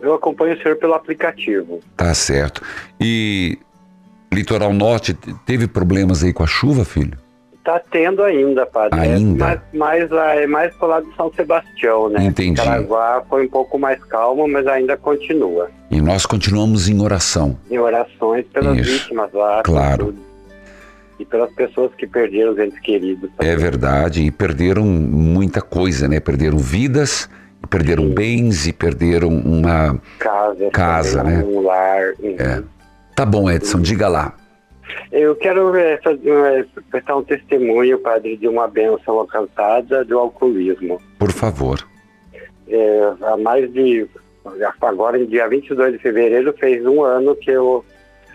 [0.00, 1.80] Eu acompanho o senhor pelo aplicativo.
[1.96, 2.62] Tá certo.
[3.00, 3.58] E
[4.32, 7.18] litoral norte teve problemas aí com a chuva, filho?
[7.62, 8.98] Tá tendo ainda, padre.
[8.98, 9.44] Ainda?
[9.44, 12.24] É mais, mais lá, é mais pro lado de São Sebastião, né?
[12.24, 12.60] Entendi.
[12.60, 15.70] Caraguá foi um pouco mais calmo, mas ainda continua.
[15.90, 17.58] E nós continuamos em oração.
[17.70, 18.90] Em orações pelas Isso.
[18.90, 19.62] vítimas lá.
[19.62, 20.14] Claro.
[21.18, 23.30] E pelas pessoas que perderam os entes queridos.
[23.38, 24.22] É verdade.
[24.22, 26.18] E perderam muita coisa, né?
[26.18, 27.28] Perderam vidas,
[27.70, 30.70] perderam bens e perderam uma Casa.
[30.70, 31.42] casa, né?
[31.44, 32.14] Um lar.
[32.22, 32.62] É.
[33.14, 34.34] Tá bom, Edson, diga lá.
[35.12, 41.00] Eu quero é, fazer, é, prestar um testemunho, padre, de uma bênção alcançada do alcoolismo.
[41.18, 41.78] Por favor.
[42.68, 44.06] É, há mais de.
[44.80, 47.84] Agora, dia 22 de fevereiro, fez um ano que eu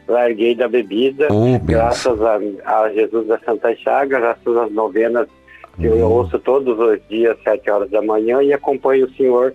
[0.08, 5.28] larguei da bebida, Oh, graças a, a Jesus da Santa Chaga, graças às novenas
[5.80, 9.54] eu ouço todos os dias, sete horas da manhã, e acompanho o senhor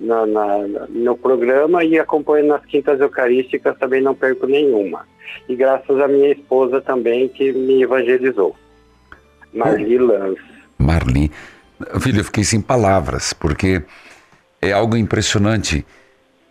[0.00, 5.06] na, na- no programa e acompanho nas quintas eucarísticas, também não perco nenhuma.
[5.48, 8.56] E graças à minha esposa também, que me evangelizou,
[9.52, 10.40] Marli Lance.
[10.78, 11.30] Marli.
[12.00, 13.82] Filho, eu fiquei sem palavras, porque
[14.60, 15.84] é algo impressionante.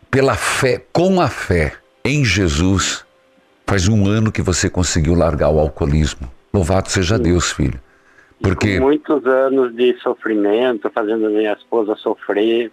[0.10, 3.06] Pela fé, com a fé em Jesus,
[3.68, 6.28] faz um ano que você conseguiu largar o alcoolismo.
[6.54, 7.80] Louvado seja Deus, filho.
[8.42, 12.72] Porque Com muitos anos de sofrimento, fazendo minha esposa sofrer.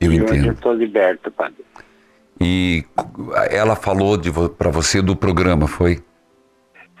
[0.00, 0.46] Eu e hoje entendo.
[0.46, 1.64] eu estou liberto, padre.
[2.40, 2.84] E
[3.50, 4.18] ela falou
[4.56, 5.98] pra você do programa, foi?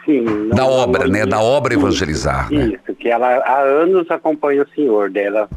[0.04, 0.48] Sim.
[0.50, 1.26] Da obra, né?
[1.26, 2.66] Da obra Isso, evangelizar, né?
[2.66, 5.48] Isso, que ela há anos acompanha o senhor dela.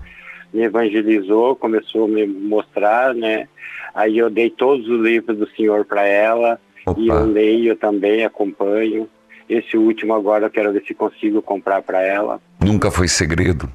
[0.54, 3.48] Me evangelizou, começou a me mostrar, né?
[3.94, 6.60] Aí eu dei todos os livros do senhor para ela.
[6.98, 9.08] E eu leio também, acompanho.
[9.56, 12.42] Esse último agora eu quero ver se consigo comprar para ela.
[12.60, 13.70] Nunca foi segredo.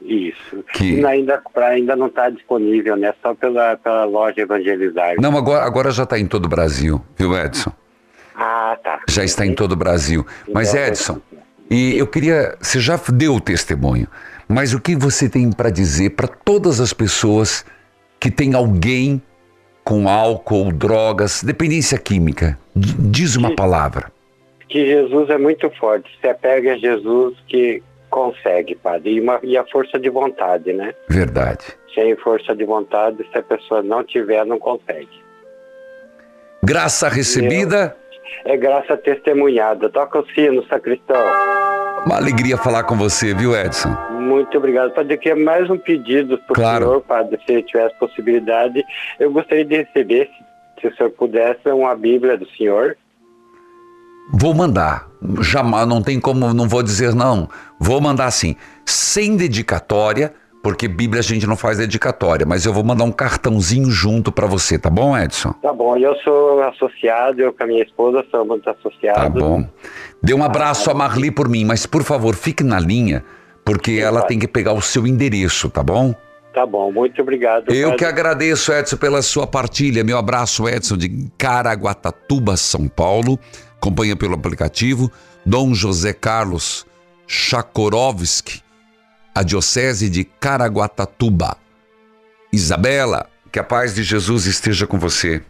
[0.00, 0.64] Isso.
[0.74, 3.14] Que- E ainda, ainda não está disponível, né?
[3.22, 5.14] Só pela, pela loja Evangelizar.
[5.20, 7.72] Não, agora, agora já está em todo o Brasil, viu, Edson?
[8.34, 9.00] Ah, tá.
[9.08, 10.26] Já está em todo o Brasil.
[10.52, 11.20] Mas, Então, Edson,
[11.70, 12.56] e eu queria.
[12.60, 14.08] Você já deu o testemunho,
[14.48, 17.64] mas o que você tem para dizer para todas as pessoas
[18.18, 19.22] que tem alguém
[19.84, 22.58] com álcool, drogas, dependência química?
[22.74, 24.11] Diz uma palavra.
[24.72, 26.10] Que Jesus é muito forte.
[26.18, 29.10] Se apega a Jesus que consegue, padre.
[29.16, 30.94] E, uma, e a força de vontade, né?
[31.10, 31.64] Verdade.
[31.94, 35.10] Sem força de vontade, se a pessoa não tiver, não consegue.
[36.64, 37.94] Graça recebida,
[38.46, 39.90] É graça testemunhada.
[39.90, 41.20] Toca o sino, sacristão.
[42.06, 43.90] uma alegria falar com você, viu, Edson?
[44.12, 44.92] Muito obrigado.
[44.94, 46.84] Padre, aqui é mais um pedido para o Claro.
[46.86, 48.82] senhor, padre, se tivesse possibilidade.
[49.20, 50.30] Eu gostaria de receber,
[50.80, 52.96] se, se o senhor pudesse, uma Bíblia do senhor.
[54.30, 55.08] Vou mandar.
[55.40, 57.48] Jamais, não tem como, não vou dizer não.
[57.78, 58.56] Vou mandar sim.
[58.84, 63.90] Sem dedicatória, porque Bíblia a gente não faz dedicatória, mas eu vou mandar um cartãozinho
[63.90, 65.52] junto para você, tá bom, Edson?
[65.60, 69.22] Tá bom, eu sou associado, eu com a minha esposa somos associados.
[69.22, 69.66] Tá bom.
[70.22, 73.24] Dê um abraço a Marli por mim, mas por favor, fique na linha,
[73.64, 76.14] porque ela tem que pegar o seu endereço, tá bom?
[76.54, 77.72] Tá bom, muito obrigado.
[77.72, 77.98] Eu padre.
[77.98, 80.04] que agradeço, Edson, pela sua partilha.
[80.04, 83.38] Meu abraço, Edson, de Caraguatatuba, São Paulo.
[83.82, 85.10] Acompanha pelo aplicativo.
[85.44, 86.86] Dom José Carlos
[87.26, 88.62] Chakorovski,
[89.34, 91.56] a Diocese de Caraguatatuba.
[92.52, 95.42] Isabela, que a paz de Jesus esteja com você.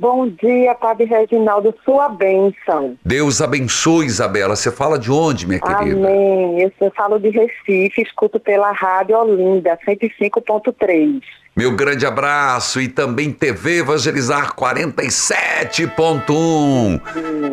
[0.00, 2.96] Bom dia, Padre Reginaldo, sua bênção.
[3.04, 4.54] Deus abençoe, Isabela.
[4.54, 6.06] Você fala de onde, minha querida?
[6.08, 6.62] Amém.
[6.62, 11.20] Eu sou- falo de Recife, escuto pela Rádio Olinda, 105.3.
[11.56, 17.00] Meu grande abraço e também TV Evangelizar 47.1.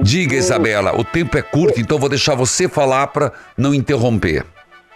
[0.04, 4.46] Diga, Isabela, o tempo é curto, então vou deixar você falar para não interromper.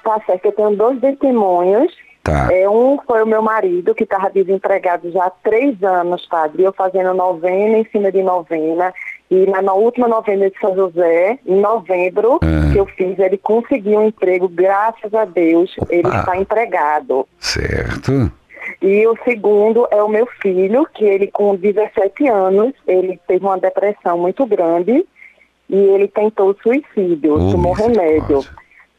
[0.03, 1.91] Tá certo, eu tenho dois testemunhos.
[2.23, 2.51] Tá.
[2.51, 6.63] É, um foi o meu marido, que estava desempregado já há três anos, padre.
[6.63, 8.93] Eu fazendo novena em cima de novena.
[9.31, 12.71] E na, na última novena de São José, em novembro, Ah.
[12.73, 15.75] que eu fiz, ele conseguiu um emprego, graças a Deus.
[15.89, 17.27] Ele está empregado.
[17.39, 18.31] Certo.
[18.81, 23.57] E o segundo é o meu filho, que ele com 17 anos, ele teve uma
[23.57, 25.05] depressão muito grande
[25.69, 28.41] e ele tentou suicídio, Oh, tomou remédio.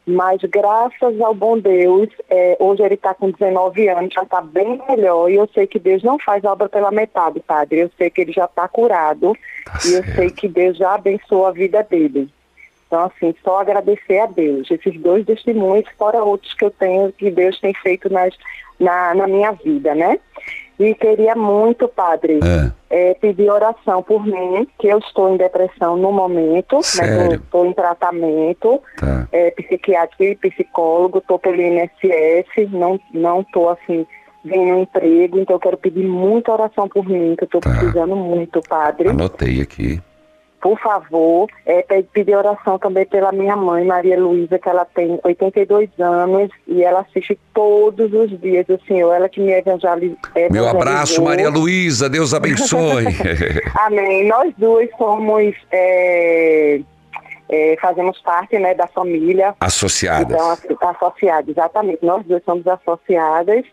[0.05, 4.81] Mas graças ao bom Deus, é, hoje ele está com 19 anos, já está bem
[4.89, 7.81] melhor e eu sei que Deus não faz obra pela metade, padre.
[7.81, 9.37] Eu sei que ele já está curado
[9.85, 12.29] e eu sei que Deus já abençoou a vida dele.
[12.87, 14.69] Então, assim, só agradecer a Deus.
[14.69, 18.35] Esses dois testemunhos, fora outros que eu tenho, que Deus tem feito nas,
[18.79, 20.19] na, na minha vida, né?
[20.83, 22.39] E queria muito, padre,
[22.89, 27.73] eh, pedir oração por mim, que eu estou em depressão no momento, mas estou em
[27.73, 29.27] tratamento, Tá.
[29.55, 34.05] psiquiátrico e psicólogo, estou pelo INSS, não não estou assim
[34.43, 38.15] vendo um emprego, então eu quero pedir muita oração por mim, que eu estou precisando
[38.15, 39.09] muito, padre.
[39.09, 40.01] Anotei aqui.
[40.61, 45.19] Por favor, é, pe- pedir oração também pela minha mãe, Maria Luísa, que ela tem
[45.23, 50.51] 82 anos e ela assiste todos os dias o Senhor, ela que me evangeli- evangelizou.
[50.51, 52.07] Meu abraço, Maria Luísa.
[52.07, 53.05] Deus abençoe.
[53.75, 54.27] Amém.
[54.27, 56.79] Nós duas somos, é,
[57.49, 59.55] é, fazemos parte né, da família.
[59.59, 60.31] Associadas.
[60.31, 62.05] Então, assim, associadas, exatamente.
[62.05, 63.65] Nós duas somos associadas.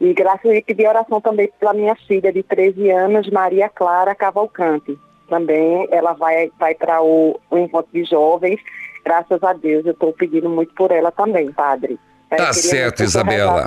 [0.00, 4.96] E graças a pedir oração também pela minha filha de 13 anos, Maria Clara Cavalcante.
[5.28, 8.60] Também ela vai, vai para o, o encontro de jovens.
[9.04, 11.98] Graças a Deus, eu estou pedindo muito por ela também, padre.
[12.28, 13.64] Tá queria certo, Isabela.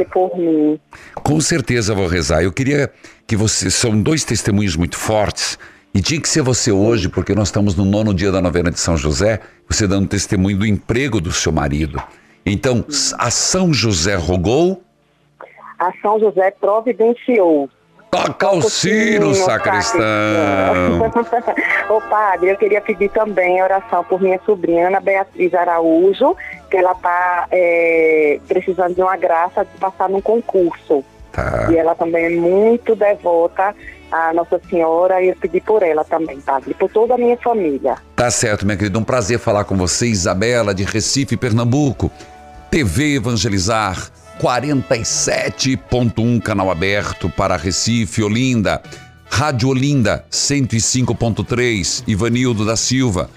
[1.23, 2.43] Com certeza vou rezar.
[2.43, 2.91] Eu queria
[3.25, 3.71] que você.
[3.71, 5.57] São dois testemunhos muito fortes.
[5.93, 8.79] E tinha que ser você hoje, porque nós estamos no nono dia da novena de
[8.79, 12.01] São José, você dando testemunho do emprego do seu marido.
[12.45, 12.85] Então,
[13.17, 14.81] a São José rogou,
[15.77, 17.69] A São José providenciou.
[18.11, 20.03] Toca o sino, sacristão.
[21.89, 26.35] Ô padre, eu queria pedir também oração por minha sobrinha, Ana Beatriz Araújo,
[26.69, 27.47] que ela está
[28.47, 31.03] precisando de uma graça de passar num concurso.
[31.31, 31.69] Tá.
[31.71, 33.73] E ela também é muito devota
[34.11, 37.95] à Nossa Senhora e eu pedi por ela também, padre, por toda a minha família.
[38.17, 38.99] Tá certo, minha querida.
[38.99, 42.11] Um prazer falar com você, Isabela, de Recife, Pernambuco.
[42.69, 44.11] TV Evangelizar
[44.41, 48.81] 47.1, canal aberto para Recife, Olinda.
[49.29, 53.29] Rádio Olinda 105.3, Ivanildo da Silva.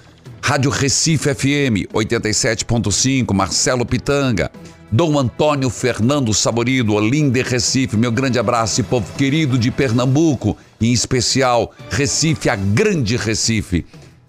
[0.42, 4.50] Rádio Recife FM 87.5, Marcelo Pitanga.
[4.90, 7.98] Dom Antônio Fernando Saborido, Olinda e Recife.
[7.98, 13.84] Meu grande abraço, e povo querido de Pernambuco, em especial Recife, a grande Recife.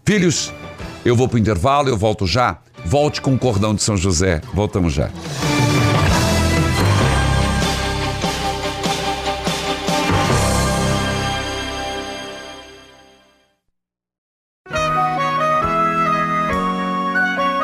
[0.05, 0.51] Filhos,
[1.05, 2.59] eu vou pro intervalo, eu volto já.
[2.83, 4.41] Volte com o cordão de São José.
[4.53, 5.09] Voltamos já.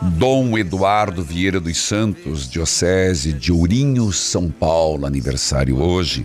[0.00, 6.24] Dom Eduardo Vieira dos Santos, Diocese de Ourinhos, São Paulo, aniversário hoje.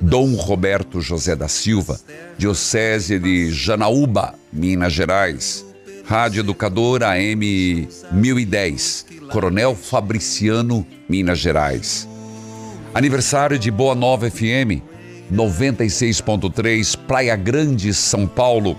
[0.00, 2.00] Dom Roberto José da Silva,
[2.36, 5.64] Diocese de Janaúba, Minas Gerais.
[6.04, 12.08] Rádio Educadora AM 1010, Coronel Fabriciano, Minas Gerais.
[12.92, 14.82] Aniversário de Boa Nova FM,
[15.32, 18.76] 96.3, Praia Grande, São Paulo.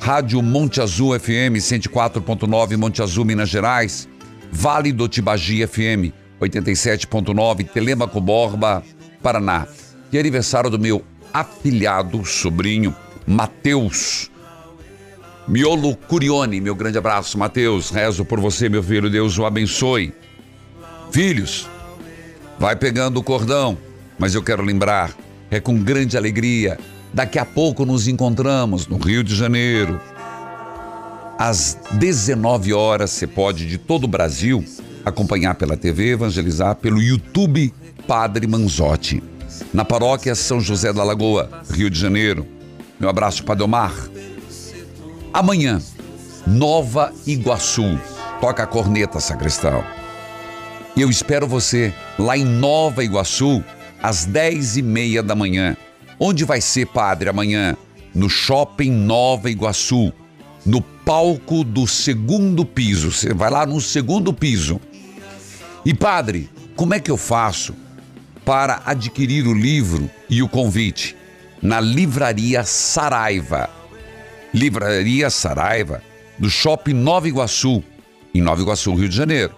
[0.00, 4.08] Rádio Monte Azul FM 104.9, Monte Azul, Minas Gerais.
[4.50, 8.82] Vale do Tibagi FM 87.9, Telemaco Borba,
[9.22, 9.66] Paraná.
[10.10, 12.96] E aniversário do meu afilhado, sobrinho,
[13.26, 14.30] Mateus.
[15.46, 17.90] Miolo Curione, meu grande abraço, Mateus.
[17.90, 19.10] Rezo por você, meu filho.
[19.10, 20.14] Deus o abençoe.
[21.12, 21.68] Filhos,
[22.58, 23.76] vai pegando o cordão,
[24.18, 25.14] mas eu quero lembrar,
[25.50, 26.78] é com grande alegria.
[27.12, 30.00] Daqui a pouco nos encontramos no Rio de Janeiro.
[31.36, 34.64] Às 19 horas, você pode, de todo o Brasil,
[35.04, 37.72] acompanhar pela TV, evangelizar pelo YouTube
[38.06, 39.22] Padre Manzotti.
[39.74, 42.46] Na paróquia São José da Lagoa, Rio de Janeiro.
[42.98, 43.94] Meu abraço, Padre Omar.
[45.32, 45.80] Amanhã,
[46.46, 47.98] Nova Iguaçu.
[48.40, 49.82] Toca a corneta, sacristão.
[50.96, 53.64] E eu espero você lá em Nova Iguaçu,
[54.02, 55.76] às 10 e meia da manhã.
[56.22, 57.74] Onde vai ser, padre, amanhã?
[58.14, 60.12] No Shopping Nova Iguaçu,
[60.66, 63.10] no palco do segundo piso.
[63.10, 64.78] Você vai lá no segundo piso.
[65.82, 67.74] E, padre, como é que eu faço
[68.44, 71.16] para adquirir o livro e o convite?
[71.62, 73.70] Na Livraria Saraiva.
[74.52, 76.02] Livraria Saraiva,
[76.38, 77.82] do Shopping Nova Iguaçu,
[78.34, 79.54] em Nova Iguaçu, Rio de Janeiro.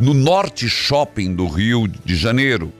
[0.00, 2.72] No Norte Shopping do Rio de Janeiro,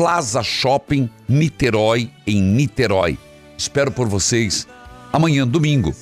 [0.00, 3.18] Plaza Shopping Niterói, em Niterói.
[3.58, 4.66] Espero por vocês
[5.12, 5.94] amanhã, domingo.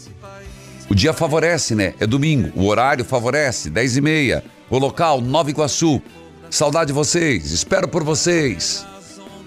[0.88, 1.94] O dia favorece, né?
[1.98, 2.52] É domingo.
[2.54, 4.44] O horário favorece, 10 e meia.
[4.70, 6.00] O local, Nova Iguaçu.
[6.48, 7.50] Saudade de vocês.
[7.50, 8.86] Espero por vocês.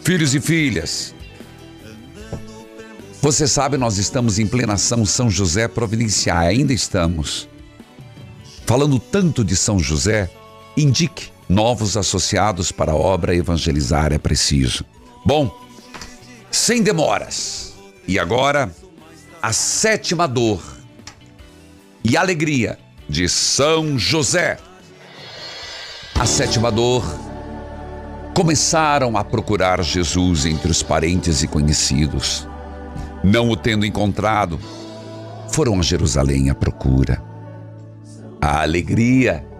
[0.01, 1.15] Filhos e filhas.
[3.21, 6.39] Você sabe, nós estamos em plena São São José Providencial.
[6.39, 7.47] Ainda estamos.
[8.65, 10.29] Falando tanto de São José,
[10.75, 14.85] indique novos associados para a obra evangelizar é preciso.
[15.25, 15.53] Bom,
[16.49, 17.73] sem demoras.
[18.07, 18.73] E agora,
[19.41, 20.63] a sétima dor
[22.03, 24.57] e alegria de São José.
[26.15, 27.03] A sétima dor
[28.33, 32.47] começaram a procurar Jesus entre os parentes e conhecidos.
[33.23, 34.57] Não o tendo encontrado,
[35.49, 37.21] foram a Jerusalém à procura.
[38.41, 39.50] A alegria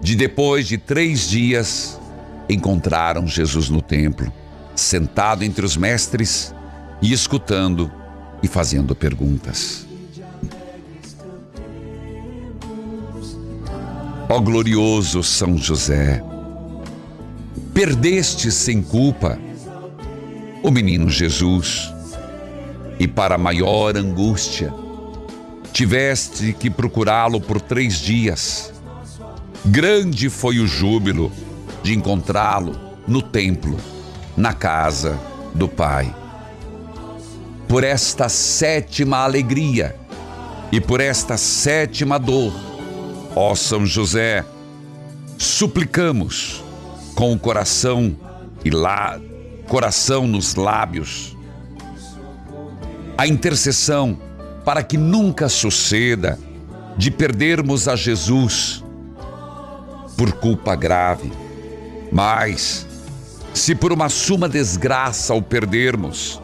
[0.00, 2.00] de depois de três dias
[2.48, 4.32] encontraram Jesus no templo,
[4.74, 6.54] sentado entre os mestres
[7.02, 7.90] e escutando
[8.42, 9.86] e fazendo perguntas.
[14.28, 16.22] Ó oh, glorioso São José,
[17.74, 19.38] perdeste sem culpa
[20.62, 21.92] o menino Jesus
[22.98, 24.72] e para maior angústia
[25.72, 28.72] tiveste que procurá-lo por três dias
[29.64, 31.30] Grande foi o júbilo
[31.82, 32.74] de encontrá-lo
[33.06, 33.76] no templo,
[34.34, 35.20] na casa
[35.54, 36.14] do Pai.
[37.68, 39.94] Por esta sétima alegria
[40.72, 42.52] e por esta sétima dor,
[43.36, 44.46] ó São José,
[45.36, 46.64] suplicamos
[47.14, 48.16] com o coração
[48.64, 49.20] e lá,
[49.68, 51.36] coração nos lábios,
[53.16, 54.18] a intercessão
[54.64, 56.38] para que nunca suceda
[56.96, 58.79] de perdermos a Jesus
[60.20, 61.32] por culpa grave.
[62.12, 62.86] Mas,
[63.54, 66.42] se por uma suma desgraça o perdermos,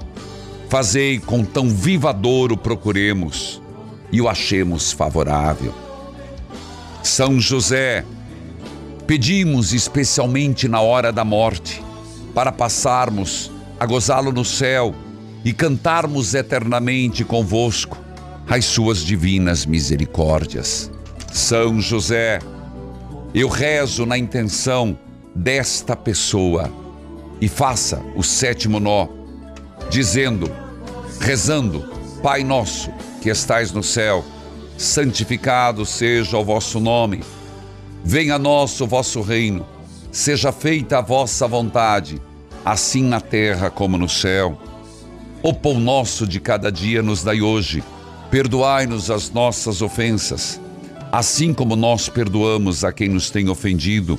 [0.70, 3.60] fazei com tão viva dor o procuremos
[4.10, 5.74] e o achemos favorável.
[7.02, 8.02] São José,
[9.06, 11.84] pedimos especialmente na hora da morte,
[12.34, 14.94] para passarmos a gozá-lo no céu
[15.44, 17.98] e cantarmos eternamente convosco
[18.48, 20.90] as suas divinas misericórdias.
[21.30, 22.38] São José,
[23.38, 24.98] eu rezo na intenção
[25.34, 26.72] desta pessoa
[27.38, 29.08] e faça o sétimo nó,
[29.90, 30.50] dizendo,
[31.20, 31.86] rezando:
[32.22, 34.24] Pai nosso que estais no céu,
[34.78, 37.22] santificado seja o vosso nome.
[38.02, 39.66] Venha a nós o vosso reino.
[40.10, 42.18] Seja feita a vossa vontade,
[42.64, 44.58] assim na terra como no céu.
[45.42, 47.84] O pão nosso de cada dia nos dai hoje.
[48.30, 50.58] Perdoai-nos as nossas ofensas
[51.12, 54.18] assim como nós perdoamos a quem nos tem ofendido,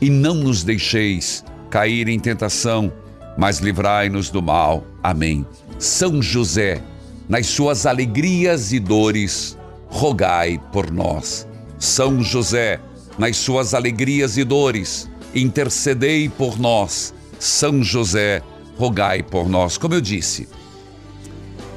[0.00, 2.92] e não nos deixeis cair em tentação,
[3.36, 4.84] mas livrai-nos do mal.
[5.02, 5.46] Amém.
[5.78, 6.82] São José,
[7.28, 9.58] nas suas alegrias e dores,
[9.88, 11.46] rogai por nós.
[11.78, 12.80] São José,
[13.18, 17.14] nas suas alegrias e dores, intercedei por nós.
[17.38, 18.42] São José,
[18.76, 19.78] rogai por nós.
[19.78, 20.48] Como eu disse,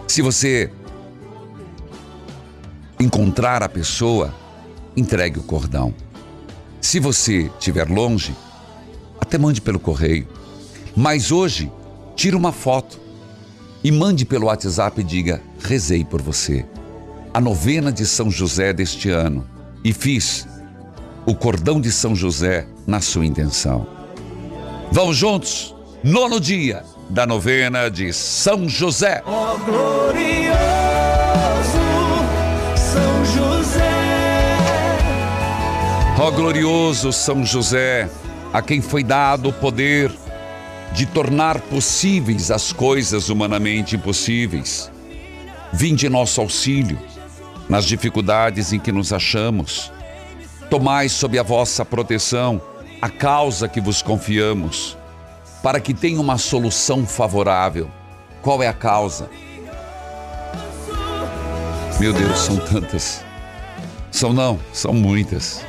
[0.07, 0.71] se você
[2.99, 4.33] encontrar a pessoa,
[4.95, 5.93] entregue o cordão.
[6.81, 8.35] Se você estiver longe,
[9.19, 10.27] até mande pelo correio.
[10.95, 11.71] Mas hoje,
[12.15, 12.99] tire uma foto
[13.83, 16.65] e mande pelo WhatsApp e diga: rezei por você.
[17.33, 19.47] A novena de São José deste ano
[19.83, 20.47] e fiz
[21.25, 23.85] o cordão de São José na sua intenção.
[24.91, 29.21] Vamos juntos, nono dia da novena de São José.
[29.25, 30.46] Ó glorioso
[36.19, 38.09] Ó glorioso São José,
[38.51, 40.11] a quem foi dado o poder
[40.91, 44.91] de tornar possíveis as coisas humanamente impossíveis.
[45.71, 46.97] Vinde nosso auxílio
[47.69, 49.91] nas dificuldades em que nos achamos.
[50.71, 52.59] Tomai sob a vossa proteção
[52.99, 54.97] a causa que vos confiamos,
[55.61, 57.91] para que tenha uma solução favorável.
[58.41, 59.29] Qual é a causa?
[61.99, 63.23] Meu Deus, são tantas.
[64.09, 65.63] São não, são muitas.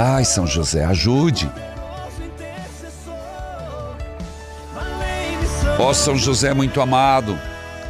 [0.00, 1.50] Ai, São José, ajude.
[5.76, 7.36] Ó São José muito amado,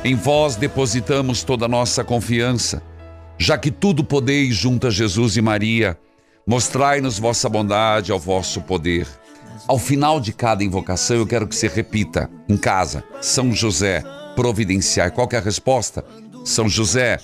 [0.03, 2.83] em vós depositamos toda a nossa confiança,
[3.37, 5.99] já que tudo podeis junto a Jesus e Maria,
[6.47, 9.07] mostrai-nos vossa bondade ao vosso poder.
[9.67, 14.03] Ao final de cada invocação, eu quero que você repita em casa: São José,
[14.35, 15.11] providenciai.
[15.11, 16.03] Qual é a resposta?
[16.43, 17.19] São José,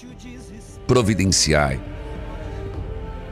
[0.86, 1.93] providenciai.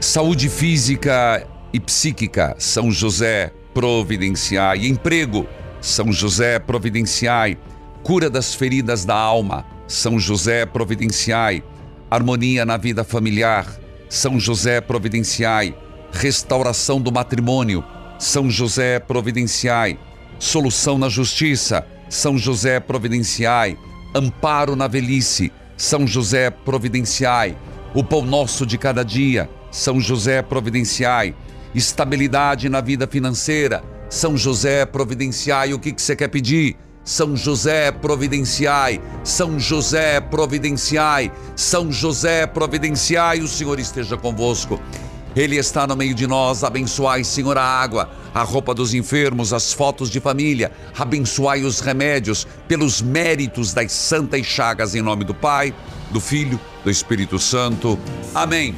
[0.03, 4.89] Saúde física e psíquica, São José, providenciai.
[4.89, 5.47] Emprego,
[5.81, 7.57] São José, providenciai.
[8.03, 11.63] Cura das feridas da alma, São José, providenciai.
[12.11, 13.65] Harmonia na vida familiar,
[14.09, 15.73] São José, providenciai.
[16.11, 17.85] Restauração do matrimônio,
[18.19, 19.97] São José, providenciai.
[20.37, 23.79] Solução na justiça, São José, providenciai.
[24.13, 27.57] Amparo na velhice, São José, providenciai.
[27.95, 31.35] O pão nosso de cada dia, São José, providenciai.
[31.75, 35.73] Estabilidade na vida financeira, São José, providenciai.
[35.73, 36.77] O que, que você quer pedir?
[37.03, 39.01] São José, providenciai.
[39.25, 41.33] São José, providenciai.
[41.57, 43.41] São José, providenciai.
[43.41, 44.79] O Senhor esteja convosco.
[45.35, 46.63] Ele está no meio de nós.
[46.63, 50.71] Abençoai, Senhor, a água, a roupa dos enfermos, as fotos de família.
[50.97, 55.75] Abençoai os remédios pelos méritos das santas chagas, em nome do Pai,
[56.11, 57.99] do Filho, do Espírito Santo.
[58.35, 58.75] Amém.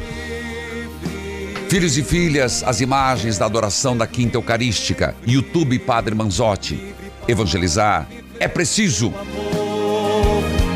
[1.74, 5.12] Filhos e filhas, as imagens da adoração da Quinta Eucarística.
[5.26, 6.94] YouTube Padre Manzotti.
[7.26, 8.06] Evangelizar
[8.38, 9.12] é preciso.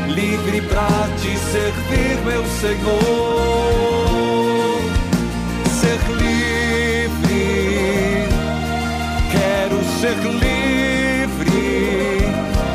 [0.09, 2.99] livre pra te servir, meu Senhor.
[5.79, 7.47] Ser livre,
[9.31, 11.59] quero ser livre.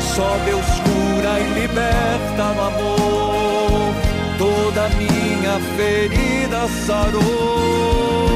[0.01, 3.93] Só Deus cura e liberta no amor.
[4.39, 5.14] Toda minha
[5.59, 8.34] ferida sarou.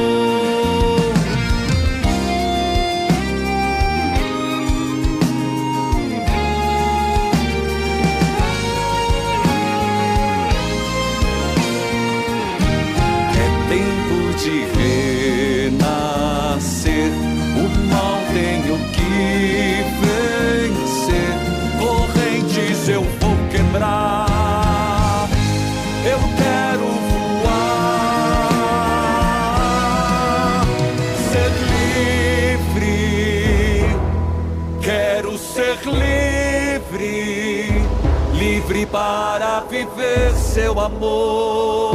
[40.10, 41.94] Para viver seu amor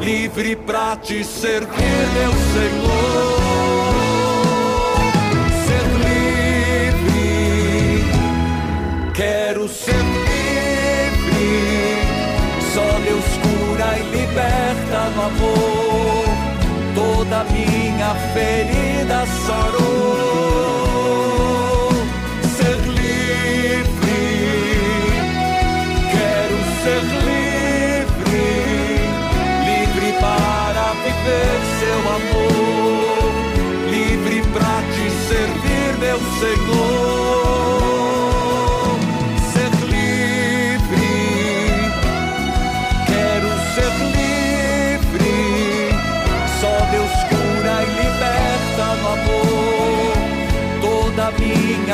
[0.00, 1.68] livre pra te servir,
[2.14, 3.40] meu Senhor.
[5.66, 5.86] Ser
[6.94, 8.04] livre,
[9.14, 10.38] quero ser livre.
[12.72, 16.24] Só Deus cura e liberta no amor.
[16.94, 20.79] Toda minha ferida sarou.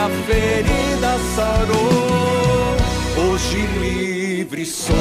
[0.07, 2.77] A ferida sarou.
[3.29, 4.95] Hoje livre sou,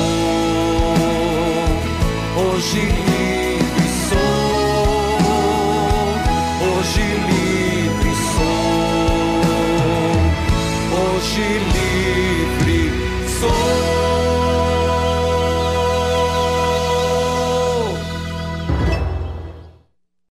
[2.36, 4.18] hoje livre sou,
[6.66, 9.46] hoje livre sou,
[10.98, 11.46] hoje
[11.76, 12.82] livre
[13.40, 13.85] sou.